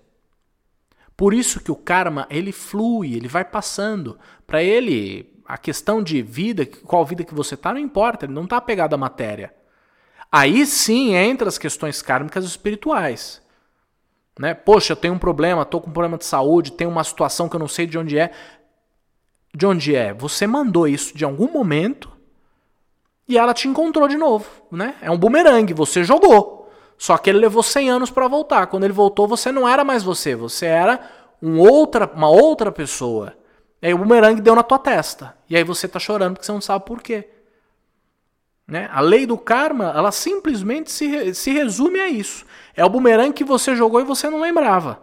Por 1.16 1.34
isso 1.34 1.60
que 1.60 1.72
o 1.72 1.76
karma, 1.76 2.26
ele 2.30 2.52
flui, 2.52 3.14
ele 3.14 3.28
vai 3.28 3.46
passando. 3.46 4.18
Para 4.48 4.64
ele, 4.64 5.32
a 5.46 5.58
questão 5.58 6.02
de 6.02 6.22
vida, 6.22 6.66
qual 6.66 7.06
vida 7.06 7.24
que 7.24 7.36
você 7.36 7.56
tá, 7.56 7.72
não 7.72 7.80
importa, 7.80 8.26
ele 8.26 8.34
não 8.34 8.46
está 8.46 8.58
apegado 8.58 8.94
à 8.94 8.98
matéria. 8.98 9.54
Aí 10.36 10.66
sim 10.66 11.14
entra 11.14 11.48
as 11.48 11.60
questões 11.60 12.02
kármicas 12.02 12.44
espirituais. 12.44 13.40
Né? 14.40 14.56
Poxa, 14.56 14.94
eu 14.94 14.98
tenho 14.98 15.14
um 15.14 15.20
problema, 15.20 15.62
estou 15.62 15.80
com 15.80 15.92
um 15.92 15.94
problema 15.94 16.18
de 16.18 16.26
saúde, 16.26 16.72
tenho 16.72 16.90
uma 16.90 17.04
situação 17.04 17.48
que 17.48 17.56
eu 17.56 17.60
não 17.60 17.68
sei 17.68 17.86
de 17.86 18.00
onde 18.00 18.18
é. 18.18 18.32
De 19.54 19.68
onde 19.68 19.96
é? 19.96 20.12
Você 20.12 20.48
mandou 20.48 20.88
isso 20.88 21.16
de 21.16 21.24
algum 21.24 21.52
momento 21.52 22.12
e 23.28 23.38
ela 23.38 23.54
te 23.54 23.68
encontrou 23.68 24.08
de 24.08 24.18
novo, 24.18 24.50
né? 24.72 24.96
É 25.04 25.12
um 25.12 25.18
bumerangue, 25.20 25.72
você 25.72 26.04
jogou. 26.04 26.68
Só 26.98 27.16
que 27.16 27.30
ele 27.30 27.38
levou 27.38 27.62
100 27.62 27.92
anos 27.92 28.10
para 28.10 28.28
voltar. 28.28 28.66
Quando 28.66 28.86
ele 28.86 28.94
voltou, 28.94 29.28
você 29.28 29.52
não 29.52 29.70
era 29.70 29.84
mais 29.84 30.02
você, 30.02 30.36
você 30.36 30.66
era 30.66 31.00
um 31.40 31.60
outra, 31.60 32.10
uma 32.12 32.30
outra 32.30 32.72
pessoa. 32.72 33.38
E 33.80 33.86
aí 33.86 33.94
o 33.94 34.00
bumerangue 34.00 34.42
deu 34.42 34.56
na 34.56 34.64
tua 34.64 34.80
testa. 34.80 35.38
E 35.48 35.56
aí 35.56 35.64
você 35.64 35.88
tá 35.88 36.00
chorando 36.00 36.34
porque 36.34 36.46
você 36.48 36.52
não 36.52 36.60
sabe 36.60 36.86
por 36.86 37.04
quê. 37.04 37.30
Né? 38.68 38.90
A 38.92 39.02
lei 39.02 39.26
do 39.26 39.38
karma, 39.38 39.94
ela 39.96 40.12
simplesmente 40.12 40.92
se, 40.92 41.34
se 41.34 41.52
resume 41.52 42.00
a 42.00 42.08
isso. 42.08 42.46
É 42.76 42.84
o 42.84 42.90
bumerangue 42.90 43.34
que 43.34 43.44
você 43.44 43.76
jogou 43.76 44.00
e 44.00 44.06
você 44.06 44.30
não 44.30 44.42
lembrava. 44.42 45.00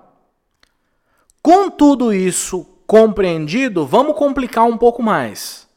Com 1.43 1.71
tudo 1.71 2.13
isso 2.13 2.67
compreendido, 2.87 3.87
vamos 3.87 4.17
complicar 4.17 4.65
um 4.65 4.77
pouco 4.77 5.03
mais. 5.03 5.69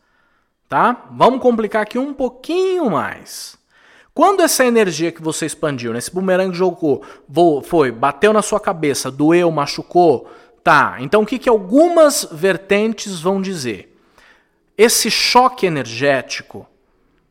Tá? 0.68 1.06
Vamos 1.12 1.42
complicar 1.42 1.84
aqui 1.84 2.00
um 2.00 2.14
pouquinho 2.14 2.90
mais. 2.90 3.58
Quando 4.14 4.42
essa 4.42 4.66
energia 4.66 5.12
que 5.12 5.22
você 5.22 5.46
expandiu, 5.46 5.92
nesse 5.92 6.10
né, 6.10 6.14
bumerangue 6.14 6.56
jogou, 6.56 7.04
foi, 7.64 7.92
bateu 7.92 8.32
na 8.32 8.42
sua 8.44 8.60
cabeça, 8.60 9.10
doeu, 9.10 9.50
machucou, 9.50 10.30
tá? 10.64 10.98
Então 11.00 11.24
o 11.24 11.26
que, 11.26 11.40
que 11.40 11.50
algumas 11.50 12.28
vertentes 12.32 13.20
vão 13.20 13.42
dizer? 13.42 13.98
Esse 14.78 15.10
choque 15.10 15.66
energético 15.66 16.68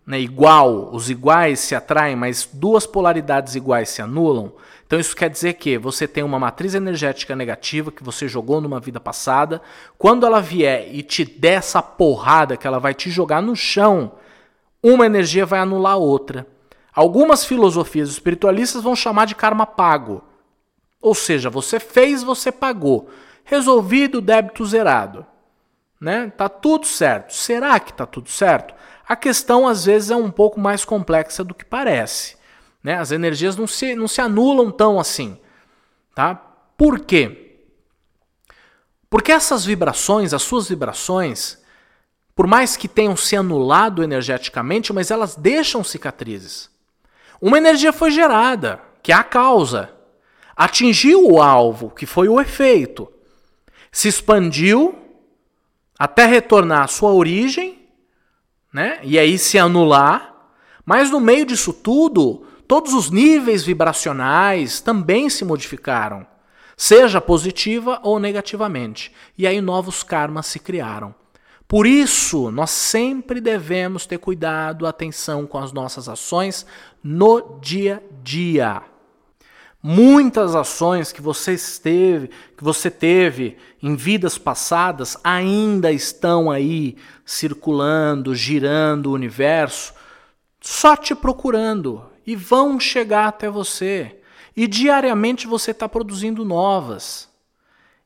né, 0.06 0.20
igual, 0.20 0.90
os 0.92 1.08
iguais 1.08 1.60
se 1.60 1.74
atraem, 1.74 2.16
mas 2.16 2.48
duas 2.52 2.86
polaridades 2.86 3.54
iguais 3.54 3.88
se 3.88 4.02
anulam. 4.02 4.52
Então 4.86 5.00
isso 5.00 5.16
quer 5.16 5.30
dizer 5.30 5.54
que 5.54 5.78
você 5.78 6.06
tem 6.06 6.22
uma 6.22 6.38
matriz 6.38 6.74
energética 6.74 7.34
negativa 7.34 7.90
que 7.90 8.02
você 8.02 8.28
jogou 8.28 8.60
numa 8.60 8.80
vida 8.80 9.00
passada. 9.00 9.62
Quando 9.96 10.26
ela 10.26 10.40
vier 10.40 10.88
e 10.92 11.02
te 11.02 11.24
der 11.24 11.54
essa 11.54 11.80
porrada 11.80 12.56
que 12.56 12.66
ela 12.66 12.78
vai 12.78 12.92
te 12.92 13.10
jogar 13.10 13.40
no 13.40 13.56
chão, 13.56 14.12
uma 14.82 15.06
energia 15.06 15.46
vai 15.46 15.60
anular 15.60 15.94
a 15.94 15.96
outra. 15.96 16.46
Algumas 16.94 17.44
filosofias 17.44 18.10
espiritualistas 18.10 18.82
vão 18.82 18.94
chamar 18.94 19.26
de 19.26 19.34
karma 19.34 19.64
pago. 19.64 20.22
Ou 21.00 21.14
seja, 21.14 21.48
você 21.48 21.80
fez, 21.80 22.22
você 22.22 22.52
pagou. 22.52 23.08
Resolvido, 23.44 24.20
débito 24.20 24.64
zerado. 24.66 25.24
Né? 25.98 26.30
Tá 26.36 26.48
tudo 26.48 26.86
certo. 26.86 27.32
Será 27.34 27.80
que 27.80 27.94
tá 27.94 28.04
tudo 28.04 28.28
certo? 28.28 28.74
A 29.08 29.16
questão 29.16 29.66
às 29.66 29.84
vezes 29.84 30.10
é 30.10 30.16
um 30.16 30.30
pouco 30.30 30.60
mais 30.60 30.84
complexa 30.84 31.42
do 31.42 31.54
que 31.54 31.64
parece. 31.64 32.36
Né? 32.82 32.96
As 32.96 33.12
energias 33.12 33.56
não 33.56 33.66
se, 33.66 33.94
não 33.94 34.08
se 34.08 34.20
anulam 34.20 34.70
tão 34.70 34.98
assim. 34.98 35.38
Tá? 36.14 36.34
Por 36.76 37.00
quê? 37.00 37.58
Porque 39.08 39.30
essas 39.30 39.64
vibrações, 39.64 40.32
as 40.32 40.42
suas 40.42 40.68
vibrações, 40.68 41.58
por 42.34 42.46
mais 42.46 42.76
que 42.76 42.88
tenham 42.88 43.16
se 43.16 43.36
anulado 43.36 44.02
energeticamente, 44.02 44.92
mas 44.92 45.10
elas 45.10 45.36
deixam 45.36 45.84
cicatrizes. 45.84 46.70
Uma 47.40 47.58
energia 47.58 47.92
foi 47.92 48.10
gerada, 48.10 48.80
que 49.02 49.12
é 49.12 49.14
a 49.14 49.22
causa. 49.22 49.92
Atingiu 50.56 51.26
o 51.26 51.42
alvo, 51.42 51.90
que 51.90 52.06
foi 52.06 52.28
o 52.28 52.40
efeito. 52.40 53.10
Se 53.90 54.08
expandiu 54.08 54.98
até 55.98 56.24
retornar 56.24 56.84
à 56.84 56.88
sua 56.88 57.12
origem 57.12 57.81
né? 58.72 59.00
E 59.02 59.18
aí 59.18 59.38
se 59.38 59.58
anular. 59.58 60.34
Mas 60.84 61.10
no 61.10 61.20
meio 61.20 61.46
disso 61.46 61.72
tudo, 61.72 62.44
todos 62.66 62.94
os 62.94 63.10
níveis 63.10 63.64
vibracionais 63.64 64.80
também 64.80 65.30
se 65.30 65.44
modificaram, 65.44 66.26
seja 66.76 67.20
positiva 67.20 68.00
ou 68.02 68.18
negativamente. 68.18 69.12
E 69.38 69.46
aí 69.46 69.60
novos 69.60 70.02
karmas 70.02 70.46
se 70.46 70.58
criaram. 70.58 71.14
Por 71.68 71.86
isso, 71.86 72.50
nós 72.50 72.70
sempre 72.70 73.40
devemos 73.40 74.04
ter 74.04 74.18
cuidado, 74.18 74.86
atenção 74.86 75.46
com 75.46 75.56
as 75.56 75.72
nossas 75.72 76.08
ações 76.08 76.66
no 77.02 77.58
dia 77.60 78.02
a 78.04 78.22
dia. 78.22 78.91
Muitas 79.82 80.54
ações 80.54 81.10
que 81.10 81.20
você 81.20 81.56
teve, 81.82 82.28
que 82.56 82.62
você 82.62 82.88
teve 82.88 83.56
em 83.82 83.96
vidas 83.96 84.38
passadas 84.38 85.16
ainda 85.24 85.90
estão 85.90 86.52
aí 86.52 86.96
circulando, 87.26 88.32
girando 88.32 89.06
o 89.06 89.14
universo, 89.14 89.92
só 90.60 90.94
te 90.94 91.16
procurando 91.16 92.04
e 92.24 92.36
vão 92.36 92.78
chegar 92.78 93.26
até 93.26 93.50
você. 93.50 94.20
E 94.56 94.68
diariamente 94.68 95.48
você 95.48 95.72
está 95.72 95.88
produzindo 95.88 96.44
novas. 96.44 97.31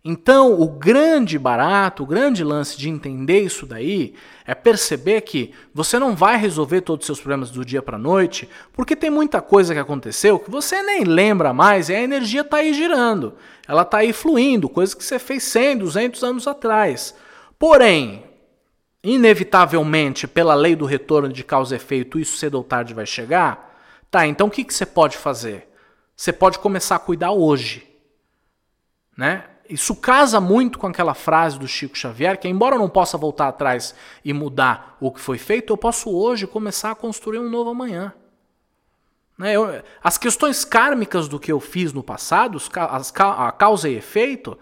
Então, 0.09 0.61
o 0.61 0.69
grande 0.69 1.37
barato, 1.37 2.05
o 2.05 2.07
grande 2.07 2.45
lance 2.45 2.79
de 2.79 2.89
entender 2.89 3.41
isso 3.41 3.67
daí 3.67 4.15
é 4.45 4.55
perceber 4.55 5.23
que 5.23 5.53
você 5.75 5.99
não 5.99 6.15
vai 6.15 6.37
resolver 6.37 6.83
todos 6.83 7.03
os 7.03 7.07
seus 7.07 7.19
problemas 7.19 7.51
do 7.51 7.65
dia 7.65 7.83
para 7.83 7.99
noite, 7.99 8.49
porque 8.73 8.95
tem 8.95 9.11
muita 9.11 9.43
coisa 9.43 9.75
que 9.75 9.81
aconteceu 9.81 10.39
que 10.39 10.49
você 10.49 10.81
nem 10.81 11.03
lembra 11.03 11.53
mais 11.53 11.89
e 11.89 11.95
a 11.97 12.01
energia 12.01 12.43
está 12.43 12.59
aí 12.59 12.73
girando. 12.73 13.35
Ela 13.67 13.83
está 13.83 13.99
aí 13.99 14.13
fluindo, 14.13 14.69
coisa 14.69 14.95
que 14.95 15.03
você 15.03 15.19
fez 15.19 15.43
100, 15.43 15.79
200 15.79 16.23
anos 16.23 16.47
atrás. 16.47 17.13
Porém, 17.59 18.23
inevitavelmente, 19.03 20.29
pela 20.29 20.55
lei 20.55 20.77
do 20.77 20.85
retorno 20.87 21.33
de 21.33 21.43
causa 21.43 21.75
e 21.75 21.79
efeito, 21.79 22.17
isso 22.17 22.37
cedo 22.37 22.55
ou 22.55 22.63
tarde 22.63 22.95
vai 22.95 23.07
chegar. 23.07 23.77
Tá, 24.09 24.25
então 24.25 24.47
o 24.47 24.51
que, 24.53 24.63
que 24.63 24.73
você 24.73 24.87
pode 24.87 25.17
fazer? 25.17 25.69
Você 26.15 26.33
pode 26.33 26.61
começar 26.61 26.95
a 26.95 27.01
cuidar 27.01 27.33
hoje. 27.33 27.85
Né? 29.19 29.43
Isso 29.69 29.95
casa 29.97 30.41
muito 30.41 30.79
com 30.79 30.87
aquela 30.87 31.15
frase 31.15 31.59
do 31.59 31.67
Chico 31.67 31.97
Xavier, 31.97 32.39
que 32.39 32.49
embora 32.49 32.77
eu 32.77 32.79
não 32.79 32.89
possa 32.89 33.19
voltar 33.19 33.49
atrás 33.49 33.95
e 34.25 34.33
mudar 34.33 34.97
o 35.01 35.11
que 35.11 35.21
foi 35.21 35.39
feito, 35.39 35.73
eu 35.73 35.77
posso 35.77 36.11
hoje 36.11 36.47
começar 36.47 36.91
a 36.91 36.95
construir 36.95 37.39
um 37.39 37.51
novo 37.51 37.71
amanhã. 37.71 38.13
Né, 39.39 39.55
eu, 39.55 39.83
as 40.03 40.17
questões 40.17 40.65
kármicas 40.65 41.29
do 41.29 41.39
que 41.39 41.53
eu 41.53 41.61
fiz 41.61 41.93
no 41.93 42.03
passado, 42.03 42.59
as, 42.75 43.13
a 43.15 43.53
causa 43.53 43.89
e 43.89 43.97
efeito, 43.97 44.59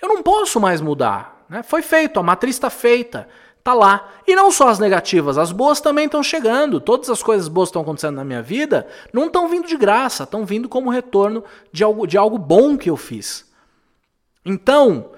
eu 0.00 0.08
não 0.08 0.22
posso 0.22 0.60
mais 0.60 0.80
mudar. 0.80 1.44
Né? 1.48 1.62
Foi 1.62 1.82
feito, 1.82 2.20
a 2.20 2.22
matriz 2.22 2.56
está 2.56 2.68
feita, 2.68 3.28
está 3.58 3.72
lá. 3.72 4.08
E 4.26 4.34
não 4.34 4.50
só 4.50 4.68
as 4.68 4.78
negativas, 4.78 5.38
as 5.38 5.52
boas 5.52 5.80
também 5.80 6.04
estão 6.04 6.22
chegando. 6.22 6.80
Todas 6.80 7.08
as 7.08 7.22
coisas 7.22 7.48
boas 7.48 7.68
estão 7.68 7.82
acontecendo 7.82 8.16
na 8.16 8.24
minha 8.24 8.42
vida 8.42 8.86
não 9.12 9.26
estão 9.26 9.48
vindo 9.48 9.66
de 9.66 9.76
graça, 9.76 10.24
estão 10.24 10.44
vindo 10.44 10.68
como 10.68 10.90
retorno 10.90 11.42
de 11.72 11.82
algo, 11.82 12.06
de 12.06 12.18
algo 12.18 12.38
bom 12.38 12.76
que 12.76 12.90
eu 12.90 12.96
fiz. 12.96 13.49
Então, 14.44 15.12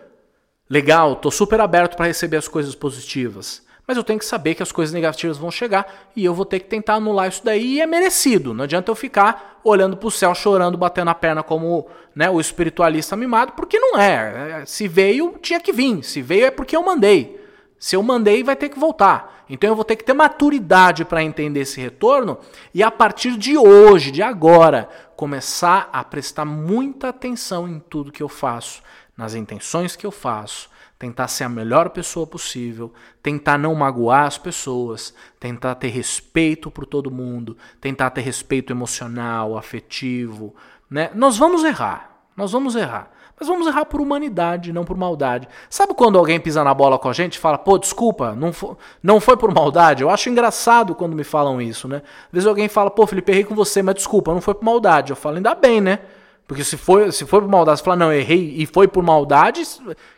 legal, 0.68 1.12
estou 1.12 1.30
super 1.30 1.60
aberto 1.60 1.96
para 1.96 2.06
receber 2.06 2.36
as 2.36 2.48
coisas 2.48 2.74
positivas. 2.74 3.62
Mas 3.86 3.96
eu 3.96 4.04
tenho 4.04 4.18
que 4.18 4.24
saber 4.24 4.54
que 4.54 4.62
as 4.62 4.70
coisas 4.70 4.92
negativas 4.92 5.36
vão 5.36 5.50
chegar 5.50 6.10
e 6.14 6.24
eu 6.24 6.32
vou 6.32 6.44
ter 6.44 6.60
que 6.60 6.66
tentar 6.66 6.94
anular 6.94 7.28
isso 7.28 7.44
daí 7.44 7.74
e 7.74 7.80
é 7.80 7.86
merecido. 7.86 8.54
Não 8.54 8.64
adianta 8.64 8.90
eu 8.90 8.94
ficar 8.94 9.60
olhando 9.64 9.96
para 9.96 10.06
o 10.06 10.10
céu, 10.10 10.34
chorando, 10.34 10.78
batendo 10.78 11.10
a 11.10 11.14
perna 11.14 11.42
como 11.42 11.88
né, 12.14 12.30
o 12.30 12.40
espiritualista 12.40 13.16
mimado, 13.16 13.52
porque 13.52 13.78
não 13.78 13.98
é. 13.98 14.64
Se 14.66 14.86
veio, 14.86 15.36
tinha 15.42 15.60
que 15.60 15.72
vir. 15.72 16.02
Se 16.04 16.22
veio 16.22 16.46
é 16.46 16.50
porque 16.50 16.76
eu 16.76 16.82
mandei. 16.82 17.40
Se 17.78 17.96
eu 17.96 18.02
mandei, 18.02 18.44
vai 18.44 18.54
ter 18.54 18.68
que 18.68 18.78
voltar. 18.78 19.44
Então 19.50 19.68
eu 19.68 19.74
vou 19.74 19.84
ter 19.84 19.96
que 19.96 20.04
ter 20.04 20.14
maturidade 20.14 21.04
para 21.04 21.22
entender 21.22 21.60
esse 21.60 21.80
retorno 21.80 22.38
e 22.72 22.82
a 22.82 22.90
partir 22.90 23.36
de 23.36 23.58
hoje, 23.58 24.10
de 24.12 24.22
agora, 24.22 24.88
começar 25.16 25.90
a 25.92 26.02
prestar 26.04 26.44
muita 26.44 27.08
atenção 27.08 27.68
em 27.68 27.80
tudo 27.80 28.12
que 28.12 28.22
eu 28.22 28.28
faço 28.28 28.82
nas 29.16 29.34
intenções 29.34 29.96
que 29.96 30.06
eu 30.06 30.10
faço, 30.10 30.70
tentar 30.98 31.26
ser 31.28 31.44
a 31.44 31.48
melhor 31.48 31.90
pessoa 31.90 32.26
possível, 32.26 32.92
tentar 33.22 33.58
não 33.58 33.74
magoar 33.74 34.26
as 34.26 34.38
pessoas, 34.38 35.12
tentar 35.40 35.74
ter 35.74 35.88
respeito 35.88 36.70
por 36.70 36.86
todo 36.86 37.10
mundo, 37.10 37.56
tentar 37.80 38.10
ter 38.10 38.20
respeito 38.20 38.72
emocional, 38.72 39.56
afetivo, 39.56 40.54
né? 40.88 41.10
Nós 41.14 41.36
vamos 41.36 41.64
errar, 41.64 42.24
nós 42.36 42.52
vamos 42.52 42.76
errar. 42.76 43.10
Mas 43.42 43.48
vamos 43.48 43.66
errar 43.66 43.86
por 43.86 44.00
humanidade, 44.00 44.72
não 44.72 44.84
por 44.84 44.96
maldade. 44.96 45.48
Sabe 45.68 45.94
quando 45.94 46.16
alguém 46.16 46.38
pisa 46.38 46.62
na 46.62 46.72
bola 46.72 46.96
com 46.96 47.08
a 47.08 47.12
gente 47.12 47.34
e 47.34 47.38
fala, 47.40 47.58
pô, 47.58 47.76
desculpa, 47.76 48.36
não 48.36 48.52
foi, 48.52 48.76
não 49.02 49.18
foi 49.18 49.36
por 49.36 49.52
maldade? 49.52 50.04
Eu 50.04 50.10
acho 50.10 50.30
engraçado 50.30 50.94
quando 50.94 51.16
me 51.16 51.24
falam 51.24 51.60
isso, 51.60 51.88
né? 51.88 52.02
Às 52.26 52.32
vezes 52.32 52.46
alguém 52.46 52.68
fala, 52.68 52.88
pô, 52.88 53.04
Felipe, 53.04 53.32
errei 53.32 53.42
com 53.42 53.56
você, 53.56 53.82
mas 53.82 53.96
desculpa, 53.96 54.32
não 54.32 54.40
foi 54.40 54.54
por 54.54 54.64
maldade. 54.64 55.10
Eu 55.10 55.16
falo, 55.16 55.38
ainda 55.38 55.56
bem, 55.56 55.80
né? 55.80 55.98
Porque 56.46 56.64
se 56.64 56.76
foi, 56.76 57.10
se 57.12 57.24
foi 57.24 57.40
por 57.40 57.48
maldade, 57.48 57.78
você 57.78 57.84
fala, 57.84 57.96
não, 57.96 58.12
errei 58.12 58.54
e 58.58 58.66
foi 58.66 58.88
por 58.88 59.02
maldade, 59.02 59.62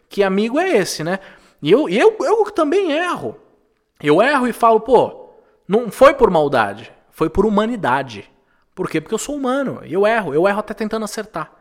que 0.09 0.23
amigo 0.23 0.59
é 0.59 0.77
esse, 0.77 1.05
né? 1.05 1.19
E 1.63 1.71
eu, 1.71 1.89
eu, 1.89 2.17
eu 2.21 2.51
também 2.51 2.93
erro. 2.93 3.37
Eu 4.03 4.21
erro 4.21 4.47
e 4.47 4.53
falo, 4.53 4.81
pô, 4.81 5.31
não 5.67 5.91
foi 5.91 6.15
por 6.15 6.31
maldade, 6.31 6.93
foi 7.11 7.31
por 7.31 7.47
humanidade. 7.47 8.31
Por 8.75 8.89
quê? 8.91 9.01
Porque 9.01 9.15
eu 9.15 9.19
sou 9.19 9.37
humano, 9.37 9.81
eu 9.85 10.07
erro, 10.07 10.35
eu 10.35 10.49
erro 10.49 10.59
até 10.59 10.75
tentando 10.75 11.05
acertar. 11.05 11.53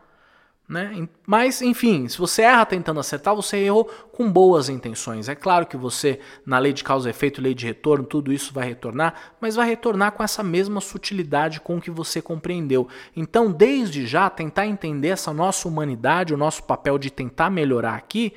Né? 0.66 1.06
Mas, 1.26 1.60
enfim, 1.60 2.08
se 2.08 2.16
você 2.16 2.40
erra 2.40 2.64
tentando 2.64 2.98
acertar, 2.98 3.36
você 3.36 3.58
errou 3.58 3.84
com 3.84 4.30
boas 4.30 4.70
intenções. 4.70 5.28
É 5.28 5.34
claro 5.34 5.66
que 5.66 5.76
você, 5.76 6.20
na 6.46 6.58
lei 6.58 6.72
de 6.72 6.82
causa 6.82 7.08
e 7.08 7.10
efeito, 7.10 7.42
lei 7.42 7.54
de 7.54 7.66
retorno, 7.66 8.04
tudo 8.04 8.32
isso 8.32 8.52
vai 8.52 8.66
retornar, 8.66 9.14
mas 9.38 9.56
vai 9.56 9.68
retornar 9.68 10.12
com 10.12 10.22
essa 10.22 10.42
mesma 10.42 10.80
sutilidade 10.80 11.60
com 11.60 11.80
que 11.80 11.90
você 11.90 12.22
compreendeu. 12.22 12.88
Então, 13.14 13.52
desde 13.52 14.06
já, 14.06 14.30
tentar 14.30 14.66
entender 14.66 15.08
essa 15.08 15.34
nossa 15.34 15.68
humanidade, 15.68 16.32
o 16.32 16.38
nosso 16.38 16.62
papel 16.62 16.98
de 16.98 17.10
tentar 17.10 17.50
melhorar 17.50 17.94
aqui 17.94 18.32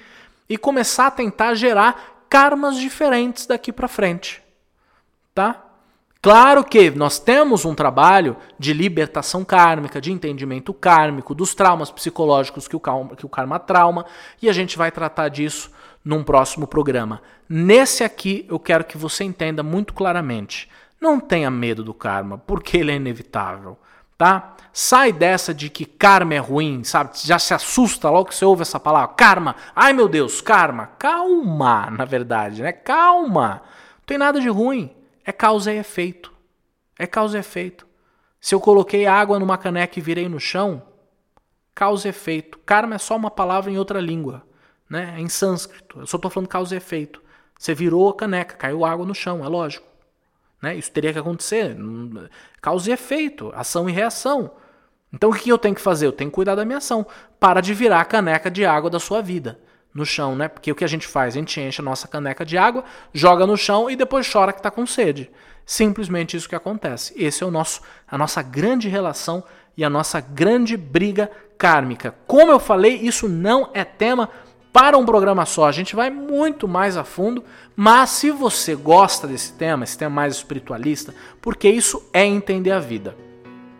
e 0.49 0.57
começar 0.57 1.07
a 1.07 1.11
tentar 1.11 1.53
gerar 1.53 2.25
karmas 2.29 2.75
diferentes 2.75 3.45
daqui 3.45 3.71
para 3.71 3.87
frente. 3.87 4.43
Tá? 5.33 5.66
Claro 6.21 6.63
que 6.63 6.89
nós 6.91 7.19
temos 7.19 7.63
um 7.63 7.75
trabalho 7.75 8.35
de 8.57 8.73
libertação 8.73 9.45
kármica, 9.45 10.01
de 10.01 10.11
entendimento 10.11 10.73
kármico, 10.73 11.35
dos 11.35 11.53
traumas 11.53 11.91
psicológicos 11.91 12.67
que 12.67 12.75
o, 12.75 12.79
karma, 12.79 13.15
que 13.15 13.25
o 13.25 13.29
karma 13.29 13.59
trauma, 13.59 14.05
e 14.41 14.49
a 14.49 14.53
gente 14.53 14.77
vai 14.77 14.91
tratar 14.91 15.29
disso 15.29 15.71
num 16.03 16.23
próximo 16.23 16.65
programa. 16.65 17.21
Nesse 17.47 18.03
aqui, 18.03 18.45
eu 18.49 18.59
quero 18.59 18.83
que 18.83 18.97
você 18.97 19.23
entenda 19.23 19.61
muito 19.61 19.93
claramente. 19.93 20.69
Não 20.99 21.19
tenha 21.19 21.51
medo 21.51 21.83
do 21.83 21.93
karma, 21.93 22.37
porque 22.39 22.77
ele 22.77 22.91
é 22.91 22.95
inevitável, 22.95 23.77
tá? 24.17 24.55
Sai 24.73 25.13
dessa 25.13 25.53
de 25.53 25.69
que 25.69 25.85
karma 25.85 26.33
é 26.33 26.39
ruim, 26.39 26.83
sabe? 26.83 27.11
Já 27.13 27.37
se 27.37 27.53
assusta 27.53 28.09
logo 28.09 28.29
que 28.29 28.35
você 28.35 28.45
ouve 28.45 28.63
essa 28.63 28.79
palavra, 28.79 29.15
karma. 29.15 29.55
Ai 29.75 29.93
meu 29.93 30.07
Deus, 30.07 30.41
karma. 30.41 30.87
Calma, 30.97 31.91
na 31.91 32.05
verdade, 32.05 32.63
né? 32.63 32.71
Calma. 32.71 33.61
Não 33.97 34.05
tem 34.05 34.17
nada 34.17 34.41
de 34.41 34.49
ruim. 34.49 34.96
É 35.27 35.33
causa 35.33 35.73
e 35.73 35.77
efeito. 35.77 36.31
É 36.97 37.05
causa 37.05 37.35
e 37.35 37.41
efeito. 37.41 37.85
Se 38.39 38.55
eu 38.55 38.61
coloquei 38.61 39.05
água 39.05 39.37
numa 39.37 39.57
caneca 39.57 39.99
e 39.99 40.01
virei 40.01 40.29
no 40.29 40.39
chão, 40.39 40.81
causa 41.75 42.07
e 42.07 42.11
efeito. 42.11 42.57
Karma 42.59 42.95
é 42.95 42.97
só 42.97 43.17
uma 43.17 43.29
palavra 43.29 43.69
em 43.69 43.77
outra 43.77 43.99
língua, 43.99 44.47
né? 44.89 45.15
É 45.17 45.19
em 45.19 45.27
sânscrito. 45.27 45.99
Eu 45.99 46.07
só 46.07 46.15
estou 46.15 46.31
falando 46.31 46.47
causa 46.47 46.73
e 46.73 46.77
efeito. 46.77 47.21
Você 47.59 47.73
virou 47.73 48.07
a 48.07 48.15
caneca, 48.15 48.55
caiu 48.55 48.85
água 48.85 49.05
no 49.05 49.13
chão, 49.13 49.43
é 49.43 49.49
lógico. 49.49 49.85
Né? 50.61 50.77
Isso 50.77 50.91
teria 50.93 51.11
que 51.11 51.19
acontecer. 51.19 51.75
Causa 52.61 52.89
e 52.89 52.93
efeito, 52.93 53.51
ação 53.53 53.89
e 53.89 53.91
reação. 53.91 54.51
Então 55.11 55.29
o 55.29 55.33
que 55.33 55.49
eu 55.49 55.57
tenho 55.57 55.75
que 55.75 55.81
fazer? 55.81 56.05
Eu 56.05 56.13
tenho 56.13 56.31
que 56.31 56.35
cuidar 56.35 56.55
da 56.55 56.63
minha 56.63 56.77
ação. 56.77 57.05
Para 57.37 57.59
de 57.59 57.73
virar 57.73 57.99
a 57.99 58.05
caneca 58.05 58.49
de 58.49 58.65
água 58.65 58.89
da 58.89 58.99
sua 58.99 59.21
vida 59.21 59.59
no 59.97 60.05
chão, 60.05 60.35
né? 60.35 60.47
Porque 60.47 60.71
o 60.71 60.75
que 60.75 60.85
a 60.85 60.87
gente 60.87 61.07
faz? 61.07 61.33
A 61.33 61.39
gente 61.39 61.59
enche 61.59 61.81
a 61.81 61.83
nossa 61.83 62.07
caneca 62.07 62.45
de 62.45 62.55
água, 62.55 62.83
joga 63.11 63.47
no 63.47 63.57
chão 63.57 63.89
e 63.89 63.95
depois 63.95 64.31
chora 64.31 64.53
que 64.53 64.59
está 64.59 64.69
com 64.69 64.85
sede. 64.85 65.31
Simplesmente 65.65 66.37
isso 66.37 66.47
que 66.47 66.55
acontece. 66.55 67.15
Esse 67.17 67.43
é 67.43 67.47
o 67.47 67.49
nosso, 67.49 67.81
a 68.07 68.15
nossa 68.15 68.43
grande 68.43 68.87
relação 68.87 69.43
e 69.75 69.83
a 69.83 69.89
nossa 69.89 70.21
grande 70.21 70.77
briga 70.77 71.31
kármica. 71.57 72.13
Como 72.27 72.51
eu 72.51 72.59
falei, 72.59 72.93
isso 72.93 73.27
não 73.27 73.71
é 73.73 73.83
tema 73.83 74.29
para 74.71 74.99
um 74.99 75.05
programa 75.05 75.47
só. 75.47 75.65
A 75.65 75.71
gente 75.71 75.95
vai 75.95 76.11
muito 76.11 76.67
mais 76.67 76.95
a 76.95 77.03
fundo, 77.03 77.43
mas 77.75 78.11
se 78.11 78.29
você 78.29 78.75
gosta 78.75 79.25
desse 79.27 79.53
tema, 79.53 79.83
esse 79.83 79.97
tema 79.97 80.15
mais 80.15 80.35
espiritualista, 80.35 81.11
porque 81.41 81.67
isso 81.67 82.07
é 82.13 82.23
entender 82.23 82.71
a 82.71 82.79
vida. 82.79 83.17